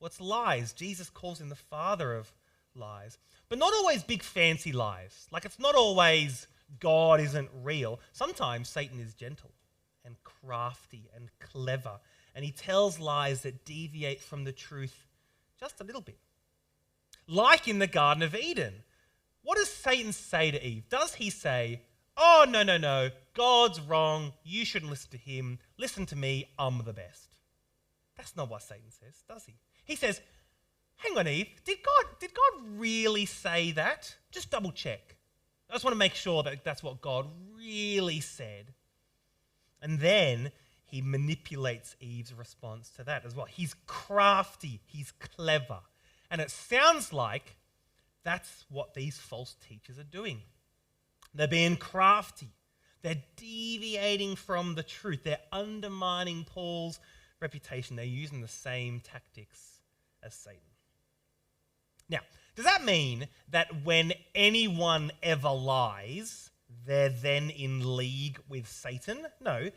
What's 0.00 0.20
lies? 0.20 0.72
Jesus 0.72 1.08
calls 1.08 1.40
him 1.40 1.48
the 1.48 1.54
father 1.54 2.14
of 2.14 2.32
lies. 2.74 3.16
But 3.48 3.60
not 3.60 3.72
always 3.72 4.02
big 4.02 4.24
fancy 4.24 4.72
lies. 4.72 5.28
Like 5.30 5.44
it's 5.44 5.60
not 5.60 5.76
always 5.76 6.48
God 6.80 7.20
isn't 7.20 7.48
real. 7.62 8.00
Sometimes 8.12 8.68
Satan 8.68 8.98
is 8.98 9.14
gentle 9.14 9.52
and 10.04 10.16
crafty 10.24 11.08
and 11.14 11.30
clever, 11.38 12.00
and 12.34 12.44
he 12.44 12.50
tells 12.50 12.98
lies 12.98 13.42
that 13.42 13.64
deviate 13.64 14.20
from 14.20 14.44
the 14.44 14.52
truth 14.52 15.06
just 15.60 15.80
a 15.80 15.84
little 15.84 16.00
bit. 16.00 16.18
Like 17.28 17.68
in 17.68 17.78
the 17.78 17.86
Garden 17.86 18.22
of 18.24 18.34
Eden. 18.34 18.82
What 19.42 19.58
does 19.58 19.70
Satan 19.70 20.12
say 20.12 20.50
to 20.50 20.66
Eve? 20.66 20.88
Does 20.88 21.14
he 21.14 21.30
say, 21.30 21.82
Oh, 22.16 22.46
no, 22.48 22.62
no, 22.62 22.78
no, 22.78 23.10
God's 23.34 23.80
wrong. 23.80 24.32
You 24.44 24.64
shouldn't 24.64 24.90
listen 24.90 25.10
to 25.10 25.18
him. 25.18 25.58
Listen 25.78 26.06
to 26.06 26.16
me. 26.16 26.48
I'm 26.58 26.82
the 26.84 26.92
best. 26.92 27.36
That's 28.16 28.36
not 28.36 28.48
what 28.48 28.62
Satan 28.62 28.90
says, 28.90 29.22
does 29.28 29.44
he? 29.44 29.54
He 29.84 29.96
says, 29.96 30.20
Hang 30.96 31.18
on, 31.18 31.28
Eve. 31.28 31.48
Did 31.64 31.78
God, 31.84 32.18
did 32.20 32.30
God 32.32 32.78
really 32.78 33.26
say 33.26 33.72
that? 33.72 34.14
Just 34.30 34.50
double 34.50 34.72
check. 34.72 35.16
I 35.68 35.74
just 35.74 35.84
want 35.84 35.92
to 35.94 35.98
make 35.98 36.14
sure 36.14 36.42
that 36.42 36.64
that's 36.64 36.82
what 36.82 37.00
God 37.00 37.26
really 37.56 38.20
said. 38.20 38.72
And 39.82 39.98
then 39.98 40.52
he 40.84 41.02
manipulates 41.02 41.96
Eve's 42.00 42.32
response 42.32 42.90
to 42.90 43.04
that 43.04 43.24
as 43.26 43.34
well. 43.34 43.46
He's 43.46 43.74
crafty, 43.86 44.80
he's 44.86 45.12
clever. 45.12 45.80
And 46.30 46.40
it 46.40 46.50
sounds 46.50 47.12
like 47.12 47.56
that's 48.22 48.64
what 48.70 48.94
these 48.94 49.18
false 49.18 49.56
teachers 49.68 49.98
are 49.98 50.04
doing. 50.04 50.42
They're 51.34 51.48
being 51.48 51.76
crafty, 51.76 52.50
they're 53.04 53.22
deviating 53.36 54.34
from 54.34 54.74
the 54.74 54.82
truth, 54.82 55.24
they're 55.24 55.38
undermining 55.52 56.44
Paul's 56.44 56.98
reputation. 57.38 57.96
They're 57.96 58.06
using 58.06 58.40
the 58.40 58.48
same 58.48 59.00
tactics 59.00 59.82
as 60.22 60.32
Satan. 60.34 60.60
Now, 62.08 62.20
does 62.56 62.64
that 62.64 62.82
mean 62.82 63.28
that 63.50 63.84
when 63.84 64.14
anyone 64.34 65.12
ever 65.22 65.50
lies, 65.50 66.50
they're 66.86 67.10
then 67.10 67.50
in 67.50 67.94
league 67.94 68.38
with 68.48 68.66
Satan? 68.66 69.26
No. 69.38 69.70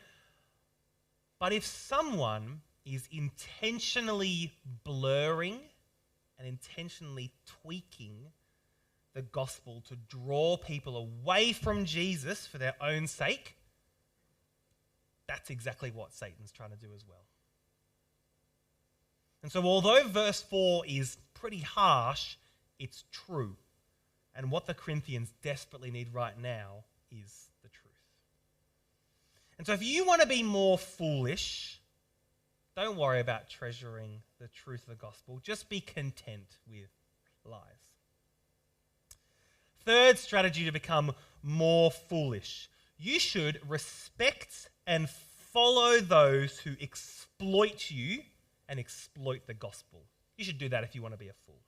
But 1.38 1.52
if 1.52 1.66
someone 1.66 2.62
is 2.86 3.10
intentionally 3.12 4.54
blurring 4.86 5.60
and 6.40 6.48
intentionally 6.48 7.34
tweaking 7.62 8.28
the 9.18 9.24
gospel 9.24 9.84
to 9.88 9.96
draw 9.96 10.58
people 10.58 10.96
away 10.96 11.52
from 11.52 11.86
Jesus 11.86 12.46
for 12.46 12.60
their 12.60 12.76
own 12.80 13.08
sake, 13.08 13.56
that's 15.28 15.50
exactly 15.50 15.90
what 15.90 16.14
Satan's 16.14 16.52
trying 16.52 16.70
to 16.70 16.76
do 16.78 16.90
as 16.96 17.04
well. 17.08 17.26
And 19.42 19.52
so, 19.52 19.64
although 19.64 20.08
verse 20.08 20.44
4 20.44 20.84
is 20.88 21.18
pretty 21.34 21.62
harsh, 21.62 22.36
it's 22.78 23.06
true. 23.12 23.56
And 24.36 24.52
what 24.52 24.68
the 24.68 24.76
Corinthians 24.76 25.34
desperately 25.42 25.90
need 25.90 26.14
right 26.14 26.40
now 26.40 26.84
is 27.12 27.48
the 27.64 27.70
truth. 27.70 27.94
And 29.58 29.66
so, 29.66 29.74
if 29.74 29.82
you 29.82 30.06
want 30.06 30.22
to 30.22 30.28
be 30.28 30.44
more 30.44 30.78
foolish, 30.78 31.82
don't 32.76 32.98
worry 32.98 33.20
about 33.20 33.50
treasuring 33.50 34.22
the 34.40 34.48
truth 34.48 34.84
of 34.84 34.90
the 34.90 34.96
gospel. 35.04 35.40
Just 35.42 35.70
be 35.70 35.80
content 35.80 36.58
with 36.70 36.92
lies. 37.44 37.77
Third 39.88 40.20
strategy 40.20 40.66
to 40.66 40.72
become 40.74 41.16
more 41.42 41.90
foolish 41.90 42.68
you 42.98 43.20
should 43.20 43.62
respect 43.70 44.68
and 44.86 45.10
follow 45.10 46.02
those 46.02 46.60
who 46.60 46.72
exploit 46.82 47.90
you 47.90 48.20
and 48.68 48.82
exploit 48.82 49.48
the 49.48 49.54
gospel. 49.54 50.02
You 50.36 50.44
should 50.44 50.58
do 50.58 50.68
that 50.68 50.84
if 50.84 50.94
you 50.94 51.02
want 51.02 51.14
to 51.14 51.18
be 51.18 51.30
a 51.30 51.34
fool. 51.46 51.62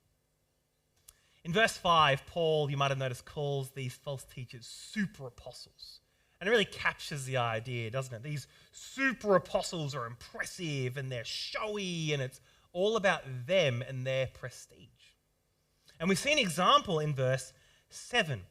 In 1.46 1.54
verse 1.54 1.78
5, 1.78 2.26
Paul, 2.26 2.70
you 2.70 2.76
might 2.76 2.92
have 2.92 2.98
noticed, 2.98 3.24
calls 3.24 3.70
these 3.72 3.94
false 3.94 4.26
teachers 4.26 4.68
super 4.68 5.28
apostles. 5.28 6.02
And 6.42 6.48
it 6.50 6.52
really 6.52 6.66
captures 6.66 7.24
the 7.24 7.38
idea, 7.38 7.90
doesn't 7.90 8.14
it? 8.14 8.24
These 8.24 8.48
super 8.74 9.36
apostles 9.36 9.96
are 9.96 10.06
impressive 10.06 10.98
and 10.98 11.10
they're 11.10 11.24
showy, 11.24 12.12
and 12.12 12.22
it's 12.22 12.42
all 12.74 12.98
about 12.98 13.22
them 13.48 13.82
and 13.88 14.06
their 14.06 14.28
prestige. 14.28 15.14
And 16.00 16.10
we 16.10 16.16
see 16.16 16.34
an 16.34 16.40
example 16.40 17.00
in 17.00 17.14
verse 17.14 17.54
7. 17.90 18.42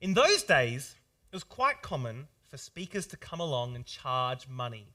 In 0.00 0.14
those 0.14 0.42
days, 0.42 0.94
it 1.30 1.36
was 1.36 1.44
quite 1.44 1.82
common 1.82 2.28
for 2.48 2.56
speakers 2.56 3.06
to 3.08 3.16
come 3.16 3.40
along 3.40 3.76
and 3.76 3.86
charge 3.86 4.48
money 4.48 4.86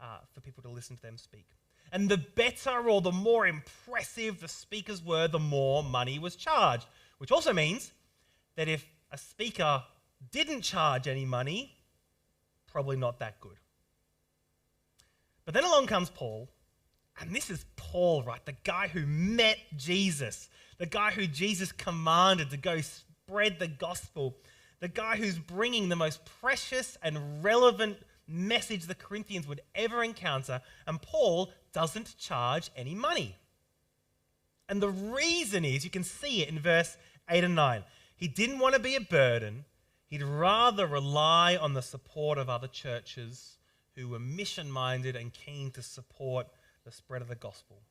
uh, 0.00 0.18
for 0.32 0.40
people 0.40 0.62
to 0.62 0.70
listen 0.70 0.96
to 0.96 1.02
them 1.02 1.18
speak. 1.18 1.46
And 1.92 2.08
the 2.08 2.16
better 2.16 2.88
or 2.88 3.00
the 3.00 3.12
more 3.12 3.46
impressive 3.46 4.40
the 4.40 4.48
speakers 4.48 5.04
were, 5.04 5.28
the 5.28 5.38
more 5.38 5.82
money 5.82 6.18
was 6.18 6.34
charged. 6.34 6.86
Which 7.18 7.30
also 7.30 7.52
means 7.52 7.92
that 8.56 8.68
if 8.68 8.86
a 9.12 9.18
speaker 9.18 9.84
didn't 10.32 10.62
charge 10.62 11.06
any 11.06 11.24
money, 11.24 11.76
probably 12.66 12.96
not 12.96 13.20
that 13.20 13.40
good. 13.40 13.56
But 15.44 15.54
then 15.54 15.64
along 15.64 15.86
comes 15.86 16.10
Paul, 16.10 16.48
and 17.20 17.34
this 17.34 17.50
is 17.50 17.64
Paul, 17.76 18.22
right? 18.24 18.44
The 18.44 18.56
guy 18.64 18.88
who 18.88 19.06
met 19.06 19.58
Jesus, 19.76 20.48
the 20.78 20.86
guy 20.86 21.10
who 21.12 21.26
Jesus 21.26 21.70
commanded 21.70 22.50
to 22.50 22.56
go 22.56 22.80
spread 23.26 23.58
the 23.58 23.68
gospel, 23.68 24.36
the 24.80 24.88
guy 24.88 25.16
who's 25.16 25.38
bringing 25.38 25.88
the 25.88 25.96
most 25.96 26.20
precious 26.40 26.98
and 27.02 27.42
relevant 27.42 27.96
message 28.26 28.86
the 28.86 28.94
Corinthians 28.94 29.46
would 29.46 29.60
ever 29.74 30.02
encounter. 30.02 30.60
And 30.86 31.00
Paul 31.00 31.50
doesn't 31.72 32.16
charge 32.18 32.70
any 32.76 32.94
money. 32.94 33.36
And 34.68 34.82
the 34.82 34.90
reason 34.90 35.64
is, 35.64 35.84
you 35.84 35.90
can 35.90 36.04
see 36.04 36.42
it 36.42 36.48
in 36.48 36.58
verse 36.58 36.96
8 37.28 37.44
and 37.44 37.54
9. 37.54 37.84
He 38.16 38.28
didn't 38.28 38.58
want 38.58 38.74
to 38.74 38.80
be 38.80 38.94
a 38.94 39.00
burden, 39.00 39.64
he'd 40.06 40.22
rather 40.22 40.86
rely 40.86 41.56
on 41.56 41.74
the 41.74 41.82
support 41.82 42.38
of 42.38 42.48
other 42.48 42.68
churches 42.68 43.58
who 43.96 44.08
were 44.08 44.18
mission 44.18 44.70
minded 44.70 45.16
and 45.16 45.32
keen 45.32 45.70
to 45.72 45.82
support 45.82 46.46
the 46.84 46.92
spread 46.92 47.22
of 47.22 47.28
the 47.28 47.34
gospel. 47.34 47.82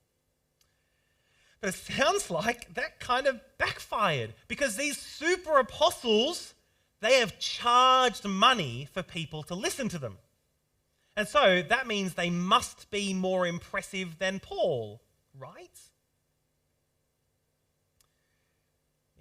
But 1.63 1.75
it 1.75 1.93
sounds 1.95 2.29
like 2.29 2.73
that 2.73 2.99
kind 2.99 3.25
of 3.25 3.39
backfired 3.57 4.33
because 4.49 4.75
these 4.75 4.97
super 4.97 5.59
apostles, 5.59 6.55
they 6.99 7.21
have 7.21 7.39
charged 7.39 8.25
money 8.25 8.89
for 8.91 9.01
people 9.01 9.43
to 9.43 9.55
listen 9.55 9.87
to 9.87 9.97
them. 9.97 10.17
And 11.15 11.25
so 11.25 11.63
that 11.69 11.87
means 11.87 12.15
they 12.15 12.29
must 12.29 12.91
be 12.91 13.13
more 13.13 13.47
impressive 13.47 14.19
than 14.19 14.41
Paul, 14.41 14.99
right? 15.39 15.79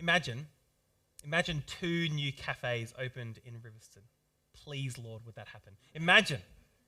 Imagine, 0.01 0.49
imagine 1.23 1.63
two 1.69 2.09
new 2.09 2.33
cafes 2.33 2.93
opened 2.99 3.39
in 3.45 3.55
Riverstone. 3.55 4.09
Please, 4.53 4.99
Lord, 4.99 5.25
would 5.27 5.37
that 5.37 5.47
happen? 5.47 5.75
Imagine 5.95 6.41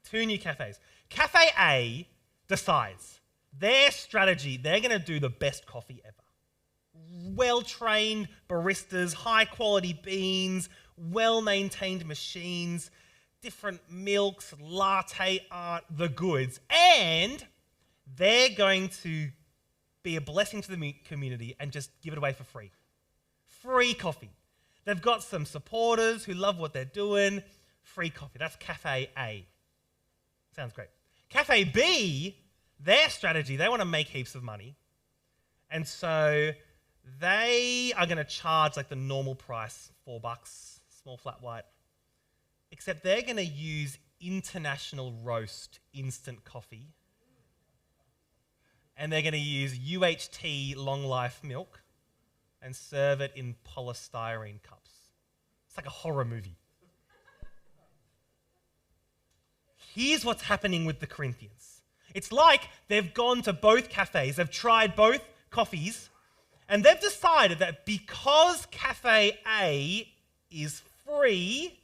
two 0.02 0.26
new 0.26 0.36
cafes. 0.36 0.80
Cafe 1.10 1.38
A 1.56 2.08
decides 2.48 3.20
their 3.58 3.90
strategy, 3.90 4.56
they're 4.56 4.80
going 4.80 4.98
to 4.98 5.04
do 5.04 5.20
the 5.20 5.30
best 5.30 5.66
coffee 5.66 6.02
ever. 6.04 6.14
Well 7.34 7.62
trained 7.62 8.28
baristas, 8.48 9.14
high 9.14 9.44
quality 9.44 9.98
beans, 10.02 10.68
well 10.96 11.42
maintained 11.42 12.06
machines 12.06 12.90
different 13.44 13.78
milks, 13.90 14.54
latte 14.58 15.46
art, 15.50 15.84
the 15.90 16.08
goods. 16.08 16.58
And 16.70 17.44
they're 18.16 18.48
going 18.48 18.88
to 19.02 19.28
be 20.02 20.16
a 20.16 20.20
blessing 20.20 20.62
to 20.62 20.74
the 20.74 20.94
community 21.04 21.54
and 21.60 21.70
just 21.70 21.90
give 22.00 22.14
it 22.14 22.18
away 22.18 22.32
for 22.32 22.44
free. 22.44 22.72
Free 23.46 23.92
coffee. 23.92 24.30
They've 24.86 25.00
got 25.00 25.22
some 25.22 25.44
supporters 25.44 26.24
who 26.24 26.32
love 26.32 26.58
what 26.58 26.72
they're 26.72 26.86
doing. 26.86 27.42
Free 27.82 28.08
coffee. 28.08 28.38
That's 28.38 28.56
Cafe 28.56 29.10
A. 29.16 29.46
Sounds 30.56 30.72
great. 30.72 30.88
Cafe 31.28 31.64
B, 31.64 32.36
their 32.84 33.08
strategy, 33.08 33.56
they 33.56 33.68
want 33.68 33.80
to 33.80 33.86
make 33.86 34.08
heaps 34.08 34.34
of 34.34 34.42
money. 34.42 34.76
And 35.70 35.86
so 35.86 36.52
they 37.20 37.92
are 37.96 38.06
going 38.06 38.18
to 38.18 38.24
charge 38.24 38.76
like 38.76 38.88
the 38.88 38.96
normal 38.96 39.34
price, 39.34 39.90
four 40.04 40.20
bucks, 40.20 40.80
small 41.02 41.16
flat 41.16 41.42
white. 41.42 41.64
Except 42.70 43.02
they're 43.02 43.22
going 43.22 43.36
to 43.36 43.44
use 43.44 43.98
international 44.20 45.12
roast 45.22 45.80
instant 45.92 46.44
coffee. 46.44 46.88
And 48.96 49.12
they're 49.12 49.22
going 49.22 49.32
to 49.32 49.38
use 49.38 49.78
UHT 49.78 50.76
long 50.76 51.04
life 51.04 51.40
milk 51.42 51.82
and 52.62 52.74
serve 52.74 53.20
it 53.20 53.32
in 53.34 53.56
polystyrene 53.66 54.62
cups. 54.62 54.90
It's 55.66 55.76
like 55.76 55.86
a 55.86 55.90
horror 55.90 56.24
movie. 56.24 56.56
Here's 59.94 60.24
what's 60.24 60.42
happening 60.42 60.84
with 60.84 61.00
the 61.00 61.06
Corinthians. 61.06 61.73
It's 62.14 62.32
like 62.32 62.68
they've 62.88 63.12
gone 63.12 63.42
to 63.42 63.52
both 63.52 63.90
cafes, 63.90 64.36
they've 64.36 64.50
tried 64.50 64.96
both 64.96 65.20
coffees, 65.50 66.08
and 66.68 66.84
they've 66.84 67.00
decided 67.00 67.58
that 67.58 67.84
because 67.84 68.66
Cafe 68.70 69.38
A 69.46 70.08
is 70.50 70.82
free, 71.04 71.78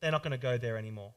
they're 0.00 0.12
not 0.12 0.22
going 0.22 0.30
to 0.30 0.38
go 0.38 0.56
there 0.56 0.78
anymore. 0.78 1.12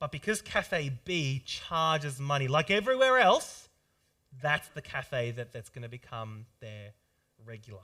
But 0.00 0.12
because 0.12 0.40
Cafe 0.40 0.92
B 1.04 1.42
charges 1.44 2.18
money 2.18 2.48
like 2.48 2.70
everywhere 2.70 3.18
else, 3.18 3.68
that's 4.40 4.68
the 4.68 4.82
cafe 4.82 5.32
that, 5.32 5.52
that's 5.52 5.68
going 5.68 5.82
to 5.82 5.88
become 5.88 6.46
their 6.60 6.92
regular. 7.44 7.80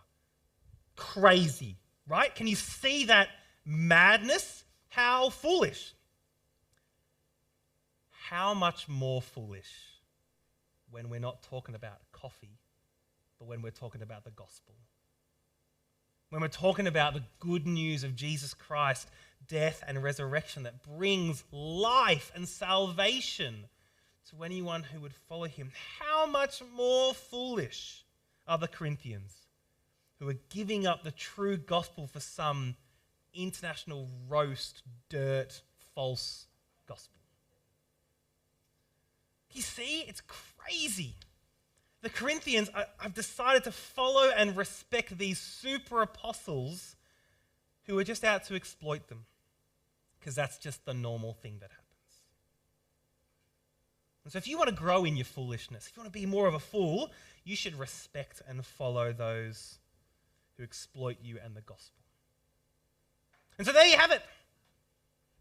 Crazy, 0.96 1.76
right? 2.06 2.34
Can 2.34 2.46
you 2.46 2.56
see 2.56 3.06
that 3.06 3.28
madness? 3.64 4.64
How 4.88 5.30
foolish. 5.30 5.92
How 8.30 8.54
much 8.54 8.88
more 8.88 9.20
foolish 9.20 9.70
when 10.90 11.10
we're 11.10 11.20
not 11.20 11.42
talking 11.42 11.74
about 11.74 11.98
coffee, 12.12 12.56
but 13.38 13.46
when 13.46 13.60
we're 13.60 13.70
talking 13.70 14.00
about 14.00 14.24
the 14.24 14.30
gospel. 14.30 14.74
When 16.30 16.40
we're 16.40 16.48
talking 16.48 16.86
about 16.86 17.12
the 17.12 17.24
good 17.38 17.66
news 17.66 18.02
of 18.02 18.16
Jesus 18.16 18.54
Christ, 18.54 19.10
death 19.46 19.82
and 19.86 20.02
resurrection 20.02 20.62
that 20.62 20.82
brings 20.82 21.44
life 21.52 22.32
and 22.34 22.48
salvation 22.48 23.66
to 24.30 24.42
anyone 24.42 24.84
who 24.84 25.00
would 25.00 25.14
follow 25.28 25.46
him, 25.46 25.70
how 25.98 26.24
much 26.24 26.62
more 26.74 27.12
foolish 27.12 28.04
are 28.46 28.56
the 28.56 28.68
Corinthians 28.68 29.34
who 30.18 30.28
are 30.30 30.38
giving 30.48 30.86
up 30.86 31.02
the 31.02 31.10
true 31.10 31.58
gospel 31.58 32.06
for 32.06 32.20
some 32.20 32.76
international 33.34 34.08
roast, 34.28 34.82
dirt, 35.10 35.60
false 35.94 36.46
gospel? 36.86 37.13
You 39.54 39.62
see, 39.62 40.00
it's 40.00 40.20
crazy. 40.26 41.14
The 42.02 42.10
Corinthians 42.10 42.68
have 42.98 43.14
decided 43.14 43.64
to 43.64 43.72
follow 43.72 44.28
and 44.36 44.56
respect 44.56 45.16
these 45.16 45.38
super 45.38 46.02
apostles 46.02 46.96
who 47.86 47.98
are 47.98 48.04
just 48.04 48.24
out 48.24 48.44
to 48.44 48.56
exploit 48.56 49.08
them 49.08 49.24
because 50.18 50.34
that's 50.34 50.58
just 50.58 50.84
the 50.84 50.92
normal 50.92 51.34
thing 51.34 51.58
that 51.60 51.70
happens. 51.70 51.84
And 54.24 54.32
so, 54.32 54.38
if 54.38 54.48
you 54.48 54.58
want 54.58 54.70
to 54.70 54.74
grow 54.74 55.04
in 55.04 55.16
your 55.16 55.26
foolishness, 55.26 55.86
if 55.86 55.96
you 55.96 56.02
want 56.02 56.12
to 56.12 56.18
be 56.18 56.26
more 56.26 56.46
of 56.46 56.54
a 56.54 56.58
fool, 56.58 57.10
you 57.44 57.54
should 57.54 57.78
respect 57.78 58.42
and 58.48 58.64
follow 58.64 59.12
those 59.12 59.78
who 60.56 60.62
exploit 60.62 61.18
you 61.22 61.38
and 61.44 61.54
the 61.54 61.60
gospel. 61.60 62.02
And 63.58 63.66
so, 63.66 63.72
there 63.72 63.86
you 63.86 63.96
have 63.96 64.10
it. 64.10 64.22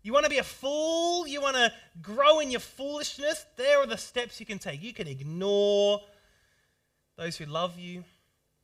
You 0.04 0.12
want 0.12 0.26
to 0.26 0.30
be 0.30 0.38
a 0.38 0.44
fool? 0.44 1.26
You 1.26 1.42
want 1.42 1.56
to 1.56 1.72
grow 2.02 2.40
in 2.40 2.52
your 2.52 2.60
foolishness? 2.60 3.46
There 3.56 3.80
are 3.80 3.88
the 3.88 3.98
steps 3.98 4.40
you 4.40 4.46
can 4.46 4.60
take. 4.60 4.84
You 4.84 4.94
can 4.94 5.08
ignore 5.08 6.02
those 7.18 7.38
who 7.38 7.46
love 7.46 7.80
you. 7.80 8.04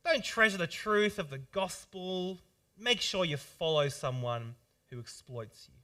Don't 0.04 0.22
treasure 0.22 0.58
the 0.58 0.66
truth 0.66 1.18
of 1.18 1.30
the 1.30 1.38
gospel. 1.38 2.38
Make 2.78 3.00
sure 3.00 3.24
you 3.24 3.38
follow 3.38 3.88
someone 3.88 4.54
who 4.90 5.00
exploits 5.00 5.66
you. 5.68 5.74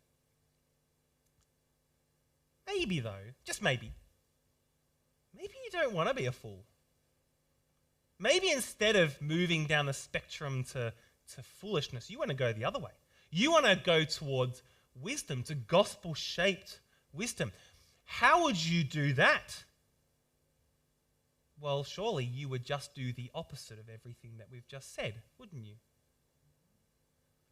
Maybe, 2.66 3.00
though, 3.00 3.32
just 3.44 3.62
maybe, 3.62 3.92
maybe 5.34 5.54
you 5.64 5.70
don't 5.70 5.94
want 5.94 6.08
to 6.08 6.14
be 6.14 6.26
a 6.26 6.32
fool. 6.32 6.64
Maybe 8.18 8.50
instead 8.50 8.96
of 8.96 9.20
moving 9.22 9.66
down 9.66 9.86
the 9.86 9.92
spectrum 9.92 10.64
to, 10.72 10.92
to 11.34 11.42
foolishness, 11.42 12.10
you 12.10 12.18
want 12.18 12.30
to 12.30 12.36
go 12.36 12.52
the 12.52 12.64
other 12.64 12.78
way. 12.78 12.90
You 13.30 13.52
want 13.52 13.66
to 13.66 13.76
go 13.76 14.04
towards 14.04 14.62
wisdom, 15.00 15.42
to 15.44 15.54
gospel 15.54 16.14
shaped 16.14 16.80
wisdom. 17.12 17.52
How 18.04 18.44
would 18.44 18.62
you 18.64 18.84
do 18.84 19.12
that? 19.14 19.64
Well, 21.60 21.84
surely 21.84 22.24
you 22.24 22.48
would 22.48 22.64
just 22.64 22.94
do 22.94 23.12
the 23.12 23.30
opposite 23.34 23.78
of 23.78 23.88
everything 23.88 24.32
that 24.38 24.48
we've 24.50 24.68
just 24.68 24.94
said, 24.94 25.14
wouldn't 25.38 25.64
you? 25.64 25.76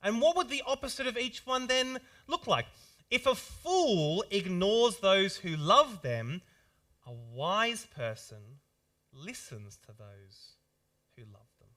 And 0.03 0.21
what 0.21 0.37
would 0.37 0.51
the 0.51 0.63
opposite 0.67 1.07
of 1.07 1.17
each 1.17 1.47
one 1.47 1.67
then 1.67 1.99
look 2.27 2.47
like? 2.47 2.67
If 3.11 3.27
a 3.27 3.35
fool 3.35 4.25
ignores 4.31 4.99
those 4.99 5.37
who 5.37 5.57
love 5.57 6.03
them, 6.03 6.43
a 7.07 7.13
wise 7.13 7.87
person 7.87 8.61
listens 9.13 9.79
to 9.87 9.93
those 9.99 10.57
who 11.17 11.23
love 11.33 11.49
them. 11.61 11.69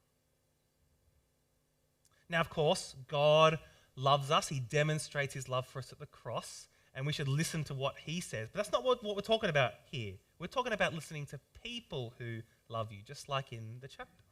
Now, 2.30 2.42
of 2.42 2.50
course, 2.50 2.96
God 3.08 3.60
loves 3.98 4.32
us. 4.32 4.48
He 4.48 4.60
demonstrates 4.60 5.34
his 5.34 5.50
love 5.50 5.68
for 5.68 5.80
us 5.80 5.92
at 5.92 6.00
the 6.00 6.06
cross, 6.06 6.68
and 6.96 7.06
we 7.06 7.14
should 7.14 7.28
listen 7.28 7.64
to 7.66 7.74
what 7.74 7.96
he 7.98 8.22
says. 8.22 8.48
But 8.52 8.58
that's 8.58 8.72
not 8.72 8.84
what, 8.84 9.04
what 9.04 9.16
we're 9.16 9.22
talking 9.22 9.50
about 9.50 9.74
here. 9.92 10.14
We're 10.40 10.48
talking 10.48 10.74
about 10.74 10.94
listening 10.94 11.26
to 11.28 11.40
people 11.64 12.14
who 12.18 12.42
love 12.70 12.92
you, 12.92 13.00
just 13.06 13.28
like 13.28 13.52
in 13.52 13.78
the 13.82 13.88
chapter. 13.88 14.24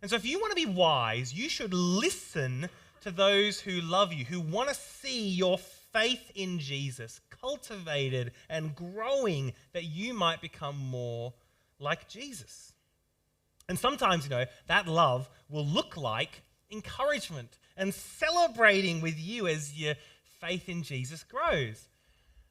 And 0.00 0.10
so, 0.10 0.16
if 0.16 0.24
you 0.24 0.38
want 0.38 0.56
to 0.56 0.66
be 0.66 0.72
wise, 0.72 1.34
you 1.34 1.48
should 1.48 1.74
listen 1.74 2.68
to 3.00 3.10
those 3.10 3.60
who 3.60 3.80
love 3.80 4.12
you, 4.12 4.24
who 4.24 4.40
want 4.40 4.68
to 4.68 4.74
see 4.74 5.28
your 5.28 5.58
faith 5.58 6.30
in 6.34 6.58
Jesus 6.58 7.20
cultivated 7.40 8.32
and 8.48 8.74
growing 8.74 9.52
that 9.72 9.84
you 9.84 10.14
might 10.14 10.40
become 10.40 10.76
more 10.76 11.32
like 11.78 12.08
Jesus. 12.08 12.72
And 13.68 13.78
sometimes, 13.78 14.24
you 14.24 14.30
know, 14.30 14.46
that 14.66 14.86
love 14.86 15.28
will 15.48 15.66
look 15.66 15.96
like 15.96 16.42
encouragement 16.70 17.58
and 17.78 17.94
celebrating 17.94 19.00
with 19.00 19.18
you 19.18 19.46
as 19.46 19.80
your 19.80 19.94
faith 20.40 20.68
in 20.68 20.82
Jesus 20.82 21.24
grows. 21.24 21.88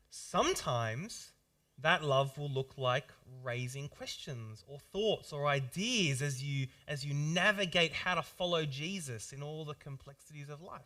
Sometimes 0.10 1.32
that 1.80 2.04
love 2.04 2.38
will 2.38 2.50
look 2.50 2.74
like 2.78 3.12
raising 3.44 3.88
questions 3.88 4.64
or 4.68 4.80
thoughts 4.80 5.32
or 5.32 5.46
ideas 5.46 6.22
as 6.22 6.42
you 6.42 6.68
as 6.88 7.06
you 7.06 7.14
navigate 7.14 7.94
how 7.94 8.16
to 8.16 8.24
follow 8.24 8.66
Jesus 8.66 9.32
in 9.32 9.44
all 9.44 9.64
the 9.66 9.76
complexities 9.76 10.50
of 10.50 10.62
life. 10.62 10.82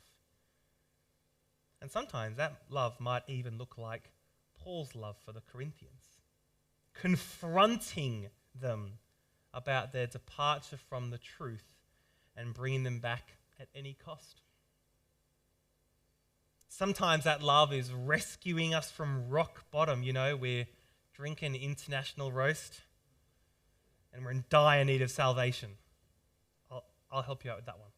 And 1.81 1.89
sometimes 1.89 2.37
that 2.37 2.63
love 2.69 2.99
might 2.99 3.23
even 3.27 3.57
look 3.57 3.77
like 3.77 4.11
Paul's 4.59 4.93
love 4.95 5.15
for 5.25 5.31
the 5.31 5.41
Corinthians, 5.41 6.19
confronting 6.93 8.27
them 8.59 8.99
about 9.53 9.93
their 9.93 10.07
departure 10.07 10.77
from 10.77 11.09
the 11.09 11.17
truth 11.17 11.63
and 12.35 12.53
bringing 12.53 12.83
them 12.83 12.99
back 12.99 13.37
at 13.61 13.67
any 13.75 13.93
cost. 13.93 14.41
Sometimes 16.67 17.25
that 17.25 17.43
love 17.43 17.71
is 17.71 17.93
rescuing 17.93 18.73
us 18.73 18.89
from 18.89 19.29
rock 19.29 19.65
bottom. 19.71 20.01
You 20.01 20.13
know, 20.13 20.35
we're 20.35 20.67
drinking 21.13 21.55
international 21.55 22.31
roast 22.31 22.81
and 24.13 24.25
we're 24.25 24.31
in 24.31 24.45
dire 24.49 24.83
need 24.83 25.01
of 25.01 25.11
salvation. 25.11 25.71
I'll, 26.71 26.83
I'll 27.11 27.21
help 27.21 27.45
you 27.45 27.51
out 27.51 27.57
with 27.57 27.67
that 27.67 27.79
one. 27.79 27.89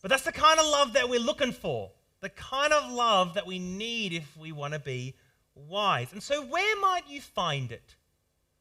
But 0.00 0.10
that's 0.10 0.22
the 0.22 0.32
kind 0.32 0.58
of 0.58 0.66
love 0.66 0.94
that 0.94 1.08
we're 1.08 1.20
looking 1.20 1.52
for, 1.52 1.90
the 2.20 2.30
kind 2.30 2.72
of 2.72 2.90
love 2.90 3.34
that 3.34 3.46
we 3.46 3.58
need 3.58 4.12
if 4.12 4.36
we 4.36 4.52
want 4.52 4.72
to 4.72 4.80
be 4.80 5.14
wise. 5.54 6.12
And 6.12 6.22
so, 6.22 6.42
where 6.42 6.80
might 6.80 7.08
you 7.08 7.20
find 7.20 7.70
it? 7.72 7.96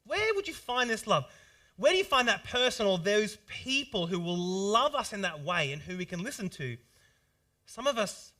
Where 0.06 0.34
would 0.34 0.48
you 0.48 0.54
find 0.54 0.89
this 0.89 1.08
love? 1.08 1.26
Where 1.78 1.92
do 1.92 1.98
you 1.98 2.04
find 2.04 2.28
that 2.28 2.46
person 2.46 2.86
or 2.86 2.98
those 2.98 3.38
people 3.48 4.08
who 4.08 4.20
will 4.20 4.38
love 4.38 4.96
us 4.96 5.12
in 5.12 5.22
that 5.22 5.44
way 5.44 5.72
and 5.74 5.82
who 5.82 5.98
we 5.98 6.06
can 6.06 6.24
listen 6.24 6.50
to? 6.50 6.78
Some 7.66 7.88
of 7.88 7.98
us 7.98 8.32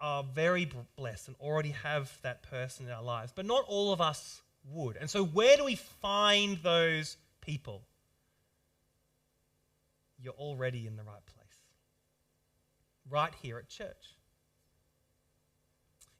are 0.00 0.22
very 0.22 0.70
blessed 0.96 1.28
and 1.28 1.36
already 1.40 1.70
have 1.70 2.16
that 2.22 2.42
person 2.42 2.86
in 2.86 2.92
our 2.92 3.02
lives, 3.02 3.32
but 3.34 3.46
not 3.46 3.64
all 3.66 3.92
of 3.92 4.00
us 4.00 4.42
would. 4.70 4.96
And 4.96 5.10
so, 5.10 5.24
where 5.24 5.56
do 5.56 5.64
we 5.64 5.74
find 5.74 6.58
those 6.62 7.16
people? 7.40 7.82
You're 10.20 10.34
already 10.34 10.86
in 10.86 10.96
the 10.96 11.02
right 11.02 11.24
place. 11.26 11.44
Right 13.10 13.32
here 13.42 13.58
at 13.58 13.68
church. 13.68 14.16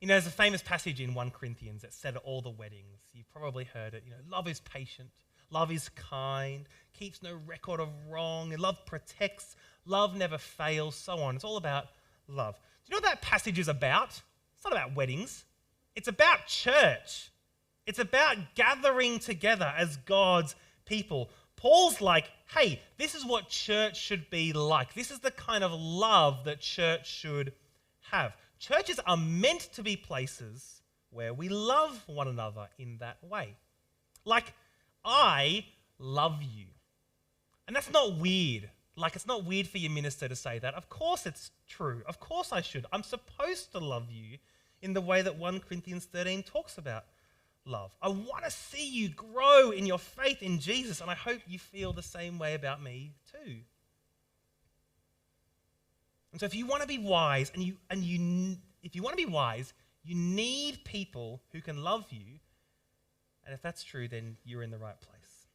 You 0.00 0.08
know, 0.08 0.14
there's 0.14 0.26
a 0.26 0.30
famous 0.30 0.60
passage 0.60 1.00
in 1.00 1.14
1 1.14 1.30
Corinthians 1.30 1.82
that 1.82 1.94
said 1.94 2.16
at 2.16 2.22
all 2.24 2.42
the 2.42 2.50
weddings. 2.50 3.00
You've 3.14 3.30
probably 3.32 3.64
heard 3.64 3.94
it. 3.94 4.02
You 4.04 4.10
know, 4.10 4.18
love 4.28 4.48
is 4.48 4.60
patient. 4.60 5.08
Love 5.50 5.70
is 5.70 5.88
kind, 5.90 6.66
keeps 6.92 7.22
no 7.22 7.38
record 7.46 7.80
of 7.80 7.88
wrong, 8.10 8.52
and 8.52 8.60
love 8.60 8.84
protects, 8.86 9.56
love 9.86 10.16
never 10.16 10.38
fails, 10.38 10.94
so 10.94 11.18
on. 11.18 11.36
It's 11.36 11.44
all 11.44 11.56
about 11.56 11.86
love. 12.28 12.54
Do 12.54 12.90
you 12.90 12.94
know 12.94 13.04
what 13.04 13.10
that 13.14 13.22
passage 13.22 13.58
is 13.58 13.68
about? 13.68 14.20
It's 14.54 14.64
not 14.64 14.72
about 14.72 14.94
weddings, 14.94 15.44
it's 15.94 16.08
about 16.08 16.46
church. 16.46 17.30
It's 17.86 17.98
about 17.98 18.36
gathering 18.54 19.18
together 19.18 19.72
as 19.76 19.98
God's 19.98 20.56
people. 20.86 21.28
Paul's 21.56 22.00
like, 22.00 22.30
hey, 22.54 22.80
this 22.96 23.14
is 23.14 23.26
what 23.26 23.48
church 23.48 24.00
should 24.00 24.30
be 24.30 24.52
like. 24.52 24.94
This 24.94 25.10
is 25.10 25.20
the 25.20 25.30
kind 25.30 25.62
of 25.62 25.72
love 25.72 26.44
that 26.44 26.60
church 26.60 27.06
should 27.06 27.52
have. 28.10 28.36
Churches 28.58 28.98
are 29.06 29.16
meant 29.16 29.68
to 29.74 29.82
be 29.82 29.96
places 29.96 30.80
where 31.10 31.34
we 31.34 31.48
love 31.48 32.02
one 32.06 32.28
another 32.28 32.68
in 32.78 32.98
that 32.98 33.18
way. 33.22 33.56
Like, 34.24 34.54
I 35.04 35.66
love 35.98 36.42
you. 36.42 36.66
And 37.66 37.74
that's 37.74 37.90
not 37.90 38.18
weird. 38.18 38.70
Like, 38.96 39.16
it's 39.16 39.26
not 39.26 39.44
weird 39.44 39.66
for 39.66 39.78
your 39.78 39.90
minister 39.90 40.28
to 40.28 40.36
say 40.36 40.58
that. 40.60 40.74
Of 40.74 40.88
course, 40.88 41.26
it's 41.26 41.50
true. 41.66 42.02
Of 42.06 42.20
course, 42.20 42.52
I 42.52 42.60
should. 42.60 42.86
I'm 42.92 43.02
supposed 43.02 43.72
to 43.72 43.78
love 43.78 44.10
you 44.10 44.38
in 44.82 44.92
the 44.92 45.00
way 45.00 45.22
that 45.22 45.36
1 45.36 45.60
Corinthians 45.60 46.04
13 46.04 46.42
talks 46.44 46.78
about 46.78 47.04
love. 47.66 47.96
I 48.00 48.08
want 48.08 48.44
to 48.44 48.50
see 48.50 48.88
you 48.88 49.08
grow 49.08 49.70
in 49.70 49.86
your 49.86 49.98
faith 49.98 50.42
in 50.42 50.60
Jesus, 50.60 51.00
and 51.00 51.10
I 51.10 51.14
hope 51.14 51.40
you 51.46 51.58
feel 51.58 51.92
the 51.92 52.02
same 52.02 52.38
way 52.38 52.54
about 52.54 52.82
me 52.82 53.14
too. 53.32 53.56
And 56.32 56.40
so, 56.40 56.46
if 56.46 56.54
you 56.54 56.66
want 56.66 56.82
to 56.82 56.88
be 56.88 56.98
wise, 56.98 57.50
and 57.54 57.62
you 57.62 57.76
and 57.90 58.02
you, 58.02 58.56
if 58.82 58.94
you 58.94 59.02
want 59.02 59.16
to 59.16 59.24
be 59.24 59.30
wise, 59.30 59.72
you 60.02 60.14
need 60.14 60.84
people 60.84 61.40
who 61.52 61.60
can 61.60 61.82
love 61.82 62.06
you. 62.10 62.40
And 63.44 63.54
if 63.54 63.62
that's 63.62 63.84
true, 63.84 64.08
then 64.08 64.36
you're 64.44 64.62
in 64.62 64.70
the 64.70 64.78
right 64.78 65.00
place. 65.00 65.46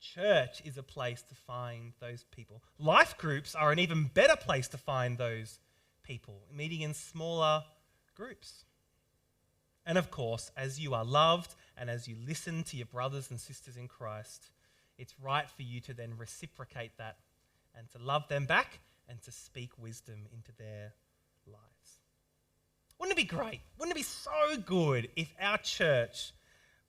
Church 0.00 0.62
is 0.64 0.76
a 0.76 0.82
place 0.82 1.22
to 1.22 1.34
find 1.34 1.92
those 2.00 2.24
people. 2.24 2.62
Life 2.78 3.16
groups 3.16 3.54
are 3.54 3.72
an 3.72 3.78
even 3.78 4.10
better 4.12 4.36
place 4.36 4.68
to 4.68 4.78
find 4.78 5.16
those 5.16 5.58
people, 6.02 6.42
meeting 6.52 6.82
in 6.82 6.94
smaller 6.94 7.64
groups. 8.14 8.64
And 9.86 9.98
of 9.98 10.10
course, 10.10 10.50
as 10.56 10.80
you 10.80 10.94
are 10.94 11.04
loved 11.04 11.54
and 11.76 11.90
as 11.90 12.06
you 12.06 12.16
listen 12.26 12.64
to 12.64 12.76
your 12.76 12.86
brothers 12.86 13.30
and 13.30 13.40
sisters 13.40 13.76
in 13.76 13.88
Christ, 13.88 14.50
it's 14.98 15.14
right 15.20 15.48
for 15.48 15.62
you 15.62 15.80
to 15.82 15.94
then 15.94 16.16
reciprocate 16.16 16.96
that 16.98 17.16
and 17.76 17.90
to 17.90 17.98
love 17.98 18.28
them 18.28 18.46
back 18.46 18.80
and 19.08 19.20
to 19.22 19.32
speak 19.32 19.70
wisdom 19.78 20.26
into 20.32 20.52
their 20.58 20.92
lives. 21.46 22.00
Wouldn't 22.98 23.18
it 23.18 23.22
be 23.22 23.36
great? 23.36 23.60
Wouldn't 23.78 23.96
it 23.96 24.00
be 24.00 24.02
so 24.02 24.56
good 24.64 25.08
if 25.16 25.34
our 25.40 25.58
church 25.58 26.32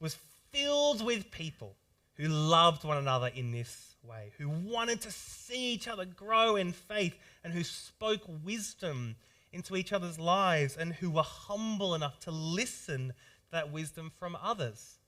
was 0.06 0.20
filled 0.52 1.04
with 1.04 1.32
people 1.32 1.76
who 2.14 2.28
loved 2.28 2.84
one 2.84 2.98
another 2.98 3.32
in 3.34 3.52
this 3.52 3.96
way, 4.04 4.32
who 4.38 4.48
wanted 4.48 5.02
to 5.02 5.10
see 5.10 5.74
each 5.74 5.88
other 5.88 6.06
grow 6.06 6.56
in 6.58 6.72
faith, 6.72 7.18
and 7.44 7.52
who 7.52 7.64
spoke 7.64 8.22
wisdom 8.44 9.16
into 9.52 9.76
each 9.76 9.92
other's 9.92 10.20
lives, 10.20 10.78
and 10.78 10.94
who 10.94 11.10
were 11.10 11.24
humble 11.24 11.96
enough 11.96 12.20
to 12.20 12.30
listen 12.30 13.08
to 13.08 13.52
that 13.52 13.72
wisdom 13.72 14.12
from 14.20 14.38
others? 14.40 15.00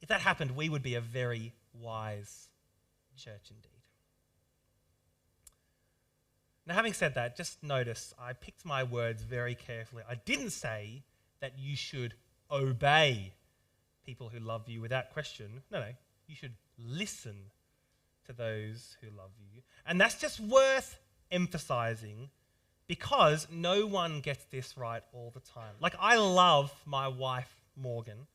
If 0.00 0.10
that 0.10 0.20
happened, 0.20 0.52
we 0.52 0.68
would 0.68 0.84
be 0.84 0.94
a 0.94 1.00
very 1.00 1.52
wise 1.74 2.50
church 3.16 3.50
indeed. 3.50 3.82
Now, 6.66 6.74
having 6.74 6.92
said 6.92 7.14
that, 7.14 7.36
just 7.36 7.64
notice 7.64 8.14
I 8.16 8.32
picked 8.32 8.64
my 8.64 8.84
words 8.84 9.24
very 9.24 9.56
carefully. 9.56 10.04
I 10.08 10.14
didn't 10.14 10.50
say 10.50 11.02
that 11.40 11.58
you 11.58 11.74
should 11.74 12.14
obey 12.48 13.32
people 14.06 14.28
who 14.28 14.38
love 14.38 14.68
you 14.68 14.80
without 14.80 15.12
question. 15.12 15.62
No, 15.70 15.80
no. 15.80 15.88
You 16.28 16.36
should 16.36 16.54
listen 16.78 17.34
to 18.26 18.32
those 18.32 18.96
who 19.00 19.08
love 19.16 19.30
you. 19.38 19.62
And 19.86 20.00
that's 20.00 20.20
just 20.20 20.40
worth 20.40 20.98
emphasizing 21.30 22.30
because 22.86 23.46
no 23.50 23.86
one 23.86 24.20
gets 24.20 24.44
this 24.46 24.78
right 24.78 25.02
all 25.12 25.32
the 25.34 25.40
time. 25.40 25.74
Like, 25.80 25.94
I 26.00 26.16
love 26.16 26.72
my 26.86 27.08
wife, 27.08 27.52
Morgan, 27.76 28.26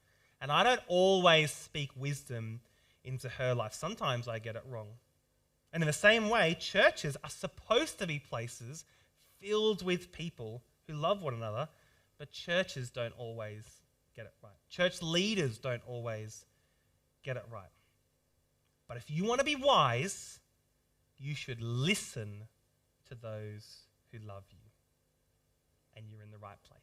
and 0.41 0.51
I 0.51 0.63
don't 0.63 0.81
always 0.87 1.51
speak 1.51 1.89
wisdom 1.95 2.59
into 3.03 3.29
her 3.29 3.55
life. 3.55 3.73
Sometimes 3.73 4.27
I 4.27 4.39
get 4.39 4.55
it 4.55 4.63
wrong. 4.69 4.87
And 5.73 5.81
in 5.81 5.87
the 5.87 5.93
same 5.93 6.29
way, 6.29 6.57
churches 6.59 7.15
are 7.23 7.29
supposed 7.29 7.97
to 7.99 8.07
be 8.07 8.19
places 8.19 8.83
filled 9.39 9.83
with 9.83 10.11
people 10.11 10.61
who 10.87 10.93
love 10.93 11.21
one 11.21 11.33
another, 11.33 11.69
but 12.17 12.31
churches 12.31 12.89
don't 12.89 13.13
always 13.17 13.80
get 14.15 14.25
it 14.25 14.33
right. 14.43 14.51
Church 14.69 15.01
leaders 15.01 15.57
don't 15.57 15.81
always 15.87 16.45
get 17.23 17.37
it 17.37 17.43
right. 17.51 17.69
But 18.87 18.97
if 18.97 19.09
you 19.09 19.23
want 19.23 19.39
to 19.39 19.45
be 19.45 19.55
wise, 19.55 20.39
you 21.17 21.35
should 21.35 21.61
listen 21.61 22.47
to 23.07 23.15
those 23.15 23.83
who 24.11 24.19
love 24.27 24.43
you, 24.51 24.57
and 25.95 26.05
you're 26.09 26.21
in 26.21 26.31
the 26.31 26.37
right 26.37 26.61
place. 26.67 26.81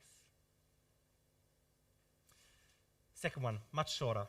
Second 3.14 3.42
one, 3.42 3.58
much 3.72 3.96
shorter. 3.96 4.26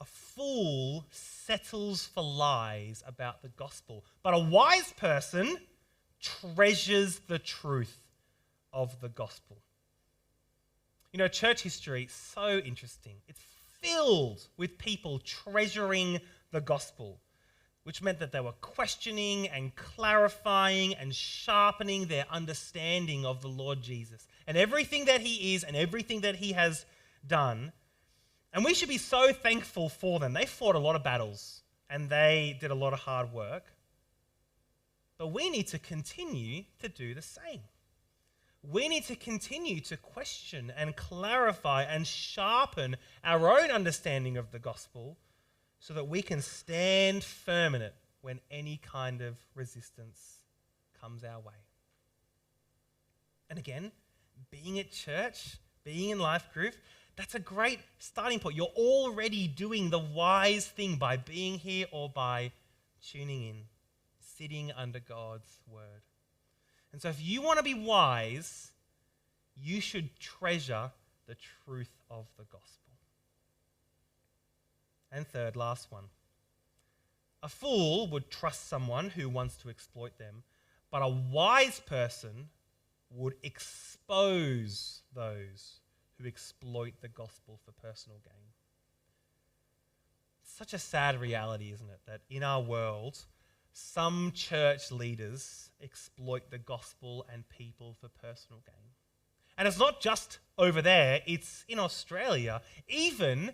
A 0.00 0.04
fool 0.04 1.04
settles 1.10 2.06
for 2.06 2.22
lies 2.22 3.02
about 3.06 3.42
the 3.42 3.48
gospel, 3.48 4.04
but 4.22 4.32
a 4.32 4.38
wise 4.38 4.92
person 4.92 5.58
treasures 6.20 7.20
the 7.26 7.38
truth 7.38 8.00
of 8.72 9.00
the 9.00 9.08
gospel. 9.08 9.58
You 11.12 11.18
know, 11.18 11.28
church 11.28 11.62
history 11.62 12.04
is 12.04 12.12
so 12.12 12.58
interesting. 12.58 13.16
It's 13.28 13.40
filled 13.80 14.46
with 14.56 14.78
people 14.78 15.18
treasuring 15.18 16.20
the 16.52 16.60
gospel, 16.60 17.20
which 17.84 18.02
meant 18.02 18.18
that 18.20 18.32
they 18.32 18.40
were 18.40 18.52
questioning 18.60 19.48
and 19.48 19.74
clarifying 19.74 20.94
and 20.94 21.14
sharpening 21.14 22.06
their 22.06 22.26
understanding 22.30 23.26
of 23.26 23.42
the 23.42 23.48
Lord 23.48 23.82
Jesus 23.82 24.26
and 24.46 24.56
everything 24.56 25.06
that 25.06 25.20
he 25.20 25.54
is 25.54 25.64
and 25.64 25.76
everything 25.76 26.20
that 26.20 26.36
he 26.36 26.52
has 26.52 26.84
done 27.26 27.72
and 28.52 28.64
we 28.64 28.74
should 28.74 28.88
be 28.88 28.98
so 28.98 29.32
thankful 29.32 29.88
for 29.88 30.18
them. 30.18 30.32
They 30.32 30.46
fought 30.46 30.74
a 30.74 30.80
lot 30.80 30.96
of 30.96 31.04
battles 31.04 31.62
and 31.88 32.08
they 32.08 32.56
did 32.60 32.70
a 32.70 32.74
lot 32.74 32.92
of 32.92 33.00
hard 33.00 33.32
work. 33.32 33.64
But 35.18 35.28
we 35.28 35.50
need 35.50 35.68
to 35.68 35.78
continue 35.78 36.64
to 36.80 36.88
do 36.88 37.14
the 37.14 37.22
same. 37.22 37.60
We 38.62 38.88
need 38.88 39.04
to 39.04 39.16
continue 39.16 39.80
to 39.82 39.96
question 39.96 40.72
and 40.76 40.94
clarify 40.94 41.84
and 41.84 42.06
sharpen 42.06 42.96
our 43.24 43.50
own 43.50 43.70
understanding 43.70 44.36
of 44.36 44.50
the 44.50 44.58
gospel 44.58 45.16
so 45.78 45.94
that 45.94 46.08
we 46.08 46.20
can 46.20 46.42
stand 46.42 47.24
firm 47.24 47.74
in 47.74 47.80
it 47.80 47.94
when 48.20 48.40
any 48.50 48.76
kind 48.76 49.22
of 49.22 49.36
resistance 49.54 50.40
comes 51.00 51.24
our 51.24 51.40
way. 51.40 51.54
And 53.48 53.58
again, 53.58 53.92
being 54.50 54.78
at 54.78 54.92
church, 54.92 55.56
being 55.82 56.10
in 56.10 56.18
life 56.18 56.52
group, 56.52 56.74
that's 57.16 57.34
a 57.34 57.40
great 57.40 57.80
starting 57.98 58.38
point. 58.38 58.56
You're 58.56 58.66
already 58.66 59.48
doing 59.48 59.90
the 59.90 59.98
wise 59.98 60.66
thing 60.66 60.96
by 60.96 61.16
being 61.16 61.58
here 61.58 61.86
or 61.92 62.10
by 62.10 62.52
tuning 63.02 63.42
in, 63.42 63.56
sitting 64.20 64.70
under 64.72 65.00
God's 65.00 65.60
word. 65.66 66.02
And 66.92 67.00
so, 67.00 67.08
if 67.08 67.22
you 67.22 67.42
want 67.42 67.58
to 67.58 67.62
be 67.62 67.74
wise, 67.74 68.70
you 69.56 69.80
should 69.80 70.18
treasure 70.18 70.90
the 71.26 71.36
truth 71.64 71.92
of 72.10 72.26
the 72.36 72.44
gospel. 72.44 72.92
And 75.12 75.26
third, 75.26 75.56
last 75.56 75.90
one. 75.90 76.04
A 77.42 77.48
fool 77.48 78.06
would 78.08 78.30
trust 78.30 78.68
someone 78.68 79.10
who 79.10 79.28
wants 79.28 79.56
to 79.58 79.70
exploit 79.70 80.18
them, 80.18 80.42
but 80.90 81.02
a 81.02 81.08
wise 81.08 81.80
person 81.80 82.48
would 83.10 83.34
expose 83.42 85.02
those 85.14 85.80
who 86.18 86.26
exploit 86.26 86.94
the 87.00 87.08
gospel 87.08 87.58
for 87.64 87.72
personal 87.72 88.18
gain. 88.24 88.34
Such 90.42 90.74
a 90.74 90.78
sad 90.78 91.20
reality, 91.20 91.72
isn't 91.72 91.88
it, 91.88 92.00
that 92.06 92.20
in 92.28 92.42
our 92.42 92.60
world, 92.60 93.18
some 93.72 94.32
church 94.34 94.90
leaders 94.90 95.70
exploit 95.82 96.50
the 96.50 96.58
gospel 96.58 97.26
and 97.32 97.48
people 97.48 97.96
for 98.00 98.08
personal 98.08 98.60
gain. 98.66 98.90
And 99.56 99.68
it's 99.68 99.78
not 99.78 100.00
just 100.00 100.38
over 100.58 100.80
there, 100.80 101.20
it's 101.26 101.64
in 101.68 101.78
Australia, 101.78 102.62
even 102.88 103.52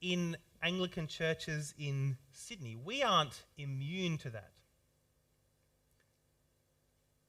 in 0.00 0.36
Anglican 0.62 1.06
churches 1.06 1.74
in 1.78 2.16
Sydney. 2.32 2.76
We 2.76 3.02
aren't 3.02 3.44
immune 3.56 4.18
to 4.18 4.30
that. 4.30 4.50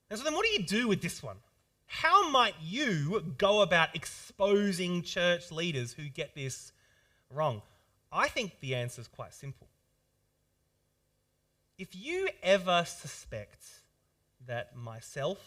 And 0.09 0.17
so 0.17 0.23
then, 0.23 0.33
what 0.33 0.45
do 0.45 0.51
you 0.51 0.63
do 0.63 0.87
with 0.87 1.01
this 1.01 1.21
one? 1.21 1.37
How 1.87 2.29
might 2.29 2.55
you 2.61 3.33
go 3.37 3.61
about 3.61 3.95
exposing 3.95 5.01
church 5.01 5.51
leaders 5.51 5.93
who 5.93 6.09
get 6.09 6.35
this 6.35 6.71
wrong? 7.29 7.61
I 8.11 8.27
think 8.27 8.59
the 8.59 8.75
answer 8.75 9.01
is 9.01 9.07
quite 9.07 9.33
simple. 9.33 9.67
If 11.77 11.93
you 11.93 12.29
ever 12.41 12.85
suspect 12.85 13.65
that 14.47 14.77
myself 14.77 15.39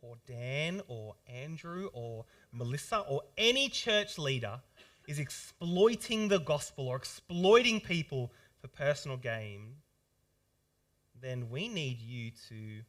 or 0.00 0.16
Dan 0.24 0.82
or 0.86 1.14
Andrew 1.26 1.88
or 1.92 2.26
Melissa 2.52 3.00
or 3.00 3.22
any 3.36 3.68
church 3.68 4.18
leader 4.18 4.60
is 5.08 5.18
exploiting 5.18 6.28
the 6.28 6.38
gospel 6.38 6.86
or 6.86 6.96
exploiting 6.96 7.80
people 7.80 8.30
for 8.60 8.68
personal 8.68 9.16
gain, 9.16 9.74
then 11.20 11.50
we 11.50 11.68
need 11.68 12.00
you 12.00 12.30
to 12.48 12.82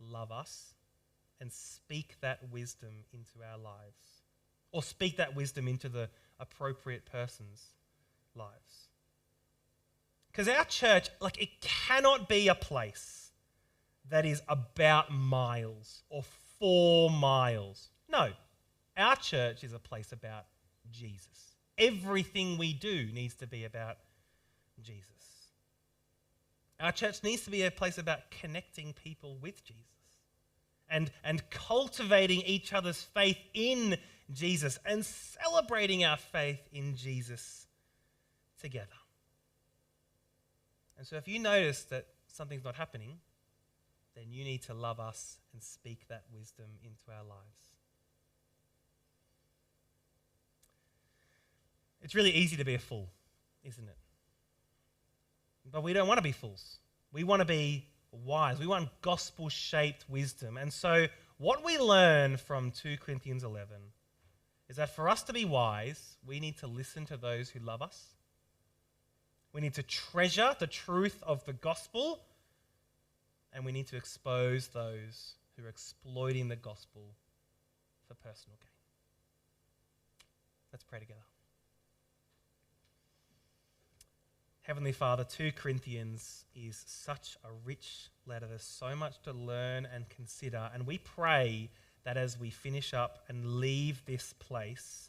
love 0.00 0.32
us 0.32 0.72
and 1.42 1.52
speak 1.52 2.16
that 2.22 2.50
wisdom 2.50 3.04
into 3.12 3.46
our 3.46 3.58
lives. 3.58 4.22
Or 4.72 4.82
speak 4.82 5.18
that 5.18 5.36
wisdom 5.36 5.68
into 5.68 5.90
the 5.90 6.08
appropriate 6.40 7.04
person's 7.04 7.74
lives. 8.34 8.88
Because 10.36 10.54
our 10.54 10.66
church, 10.66 11.08
like, 11.18 11.40
it 11.40 11.62
cannot 11.62 12.28
be 12.28 12.48
a 12.48 12.54
place 12.54 13.30
that 14.10 14.26
is 14.26 14.42
about 14.50 15.10
miles 15.10 16.02
or 16.10 16.24
four 16.58 17.08
miles. 17.08 17.88
No, 18.06 18.32
our 18.98 19.16
church 19.16 19.64
is 19.64 19.72
a 19.72 19.78
place 19.78 20.12
about 20.12 20.44
Jesus. 20.90 21.56
Everything 21.78 22.58
we 22.58 22.74
do 22.74 23.06
needs 23.14 23.34
to 23.36 23.46
be 23.46 23.64
about 23.64 23.96
Jesus. 24.82 25.08
Our 26.80 26.92
church 26.92 27.22
needs 27.22 27.44
to 27.44 27.50
be 27.50 27.62
a 27.62 27.70
place 27.70 27.96
about 27.96 28.30
connecting 28.30 28.92
people 28.92 29.38
with 29.40 29.64
Jesus 29.64 29.86
and, 30.90 31.10
and 31.24 31.48
cultivating 31.48 32.42
each 32.42 32.74
other's 32.74 33.00
faith 33.00 33.38
in 33.54 33.96
Jesus 34.30 34.78
and 34.84 35.02
celebrating 35.02 36.04
our 36.04 36.18
faith 36.18 36.60
in 36.74 36.94
Jesus 36.94 37.68
together. 38.60 38.88
And 40.98 41.06
so 41.06 41.16
if 41.16 41.28
you 41.28 41.38
notice 41.38 41.84
that 41.84 42.06
something's 42.26 42.64
not 42.64 42.76
happening, 42.76 43.18
then 44.14 44.24
you 44.30 44.44
need 44.44 44.62
to 44.62 44.74
love 44.74 44.98
us 44.98 45.38
and 45.52 45.62
speak 45.62 46.08
that 46.08 46.24
wisdom 46.32 46.66
into 46.82 47.10
our 47.10 47.24
lives. 47.24 47.70
It's 52.02 52.14
really 52.14 52.30
easy 52.30 52.56
to 52.56 52.64
be 52.64 52.74
a 52.74 52.78
fool, 52.78 53.08
isn't 53.64 53.86
it? 53.86 53.96
But 55.70 55.82
we 55.82 55.92
don't 55.92 56.08
want 56.08 56.18
to 56.18 56.22
be 56.22 56.32
fools. 56.32 56.78
We 57.12 57.24
want 57.24 57.40
to 57.40 57.46
be 57.46 57.86
wise. 58.12 58.58
We 58.58 58.66
want 58.66 58.88
gospel 59.02 59.48
shaped 59.48 60.04
wisdom. 60.08 60.56
And 60.56 60.72
so, 60.72 61.06
what 61.38 61.64
we 61.64 61.78
learn 61.78 62.36
from 62.36 62.70
2 62.70 62.96
Corinthians 62.98 63.44
11 63.44 63.76
is 64.68 64.76
that 64.76 64.94
for 64.94 65.08
us 65.08 65.22
to 65.24 65.32
be 65.32 65.44
wise, 65.44 66.16
we 66.24 66.40
need 66.40 66.56
to 66.58 66.66
listen 66.66 67.04
to 67.06 67.16
those 67.16 67.50
who 67.50 67.60
love 67.60 67.82
us. 67.82 68.15
We 69.56 69.62
need 69.62 69.74
to 69.76 69.82
treasure 69.82 70.54
the 70.58 70.66
truth 70.66 71.22
of 71.22 71.42
the 71.46 71.54
gospel. 71.54 72.20
And 73.54 73.64
we 73.64 73.72
need 73.72 73.86
to 73.86 73.96
expose 73.96 74.66
those 74.66 75.32
who 75.56 75.64
are 75.64 75.68
exploiting 75.70 76.48
the 76.48 76.56
gospel 76.56 77.00
for 78.06 78.12
personal 78.16 78.58
gain. 78.60 78.68
Let's 80.74 80.84
pray 80.84 80.98
together. 80.98 81.22
Heavenly 84.60 84.92
Father, 84.92 85.24
2 85.24 85.52
Corinthians 85.52 86.44
is 86.54 86.84
such 86.86 87.38
a 87.42 87.48
rich 87.64 88.10
letter. 88.26 88.44
There's 88.46 88.62
so 88.62 88.94
much 88.94 89.22
to 89.22 89.32
learn 89.32 89.88
and 89.90 90.06
consider. 90.10 90.68
And 90.74 90.86
we 90.86 90.98
pray 90.98 91.70
that 92.04 92.18
as 92.18 92.38
we 92.38 92.50
finish 92.50 92.92
up 92.92 93.24
and 93.26 93.54
leave 93.54 94.04
this 94.04 94.34
place, 94.38 95.08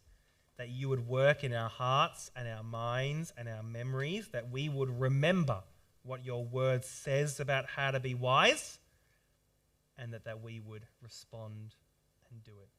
that 0.58 0.70
you 0.70 0.90
would 0.90 1.08
work 1.08 1.44
in 1.44 1.54
our 1.54 1.70
hearts 1.70 2.32
and 2.36 2.48
our 2.48 2.64
minds 2.64 3.34
and 3.38 3.48
our 3.48 3.64
memories, 3.64 4.28
that 4.30 4.50
we 4.50 4.70
would 4.70 5.00
remember 5.00 5.62
what 6.04 6.26
your 6.26 6.44
word 6.44 6.84
says 6.84 7.40
about 7.40 7.66
how 7.66 7.92
to 7.92 8.00
be 8.00 8.16
wise, 8.16 8.80
and 9.98 10.14
that, 10.14 10.26
that 10.26 10.42
we 10.42 10.60
would 10.60 10.84
respond 11.02 11.76
and 12.32 12.44
do 12.44 12.52
it. 12.62 12.70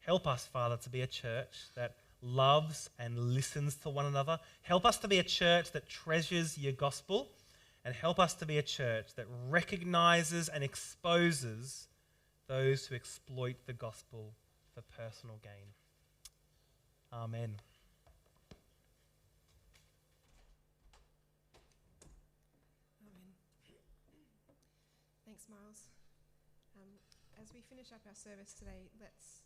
Help 0.00 0.26
us, 0.26 0.46
Father, 0.46 0.76
to 0.78 0.90
be 0.90 1.02
a 1.02 1.06
church 1.06 1.56
that 1.74 1.96
loves 2.22 2.90
and 2.98 3.18
listens 3.18 3.76
to 3.76 3.90
one 3.90 4.06
another. 4.06 4.38
Help 4.62 4.84
us 4.84 4.98
to 4.98 5.08
be 5.08 5.18
a 5.18 5.22
church 5.22 5.72
that 5.72 5.88
treasures 5.88 6.58
your 6.58 6.72
gospel. 6.72 7.28
And 7.82 7.94
help 7.94 8.20
us 8.20 8.34
to 8.34 8.46
be 8.46 8.58
a 8.58 8.62
church 8.62 9.14
that 9.16 9.26
recognizes 9.48 10.50
and 10.50 10.62
exposes 10.62 11.88
those 12.46 12.86
who 12.86 12.94
exploit 12.94 13.56
the 13.66 13.72
gospel 13.72 14.34
for 14.74 14.82
personal 14.82 15.38
gain. 15.42 15.72
Amen. 17.12 17.58
Amen. 23.02 23.34
Thanks, 25.26 25.46
Miles. 25.50 25.90
Um, 26.78 26.86
as 27.42 27.52
we 27.52 27.62
finish 27.66 27.90
up 27.90 28.00
our 28.06 28.14
service 28.14 28.54
today, 28.54 28.90
let's 29.00 29.42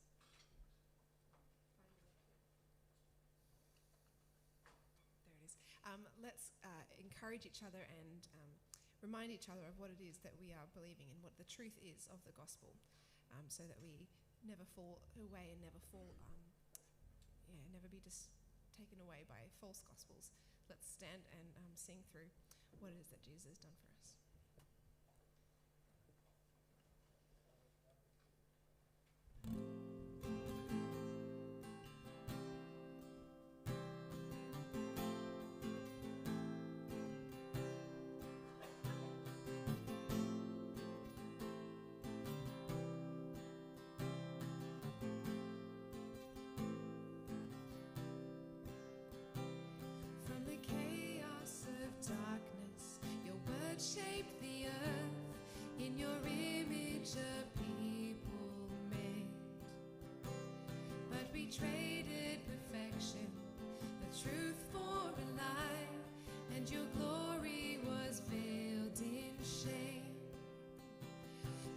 Um, 5.84 6.08
let's 6.18 6.48
uh, 6.64 6.84
encourage 6.96 7.44
each 7.44 7.60
other 7.60 7.84
and 7.86 8.24
um, 8.40 8.50
remind 9.04 9.28
each 9.30 9.52
other 9.52 9.62
of 9.68 9.76
what 9.76 9.92
it 9.92 10.00
is 10.00 10.16
that 10.24 10.32
we 10.40 10.48
are 10.50 10.64
believing 10.72 11.12
and 11.12 11.20
what 11.20 11.36
the 11.36 11.44
truth 11.44 11.76
is 11.84 12.08
of 12.08 12.24
the 12.24 12.32
gospel 12.32 12.72
um, 13.36 13.44
so 13.52 13.68
that 13.68 13.76
we 13.84 14.08
never 14.48 14.64
fall 14.72 15.04
away 15.20 15.52
and 15.52 15.60
never 15.60 15.76
fall, 15.92 16.16
never 17.70 17.88
be 17.88 18.02
just 18.02 18.30
taken 18.74 18.98
away 18.98 19.22
by 19.28 19.50
false 19.60 19.80
gospels. 19.84 20.34
Let's 20.68 20.86
stand 20.86 21.28
and 21.30 21.54
um, 21.60 21.74
sing 21.74 22.02
through 22.10 22.30
what 22.80 22.90
it 22.90 22.98
is 22.98 23.10
that 23.14 23.22
Jesus 23.22 23.46
has 23.46 23.58
done 23.58 23.76
for 23.78 23.88
us. 23.94 24.14
shape 53.84 54.40
the 54.40 54.66
earth 54.66 55.78
in 55.78 55.98
your 55.98 56.16
image 56.26 57.10
a 57.18 57.58
people 57.58 58.48
made. 58.90 59.28
But 61.10 61.26
we 61.34 61.46
traded 61.46 62.40
perfection 62.48 63.30
the 64.00 64.18
truth 64.22 64.56
for 64.72 64.78
a 64.78 65.26
lie 65.36 65.88
and 66.56 66.70
your 66.70 66.86
glory 66.96 67.78
was 67.84 68.22
veiled 68.30 68.98
in 69.02 69.34
shame. 69.44 70.16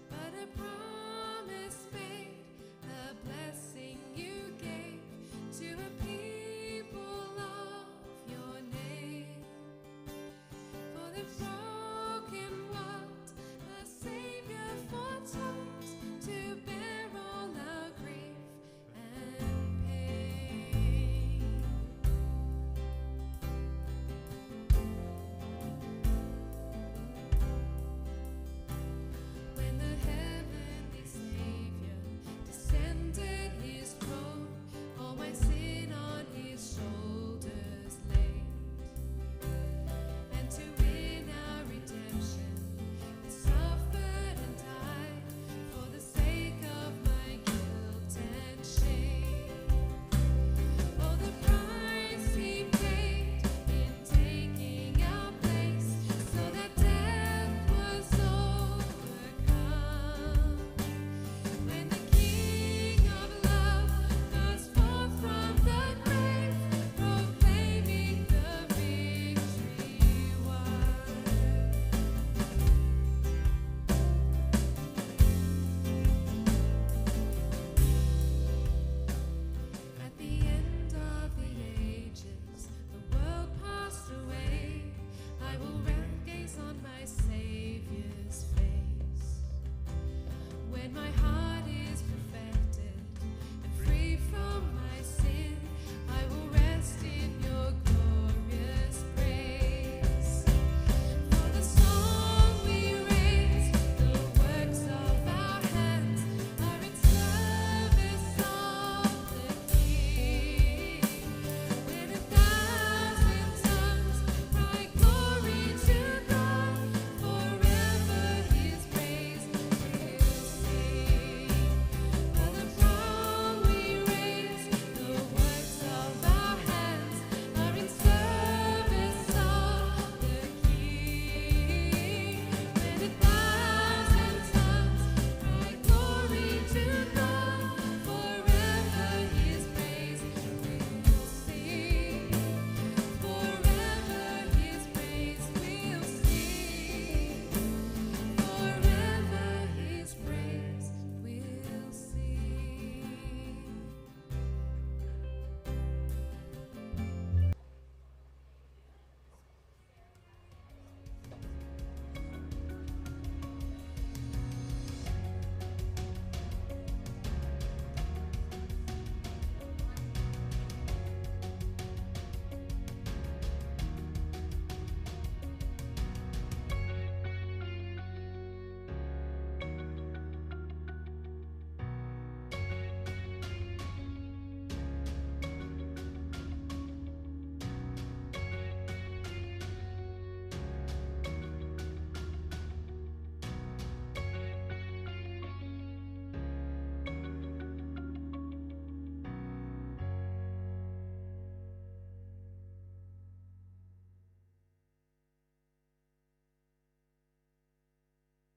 But 0.10 0.32
a 0.42 0.48
promise 0.56 1.88
made 1.92 2.38
a 2.86 3.16
blessing 3.28 4.00
you 4.16 4.54
gave 4.58 5.02
to 5.60 5.74
a 5.74 5.92
people 6.06 7.36
of 7.38 8.32
your 8.32 8.62
name. 8.72 9.44
For 10.94 11.20
the 11.20 11.26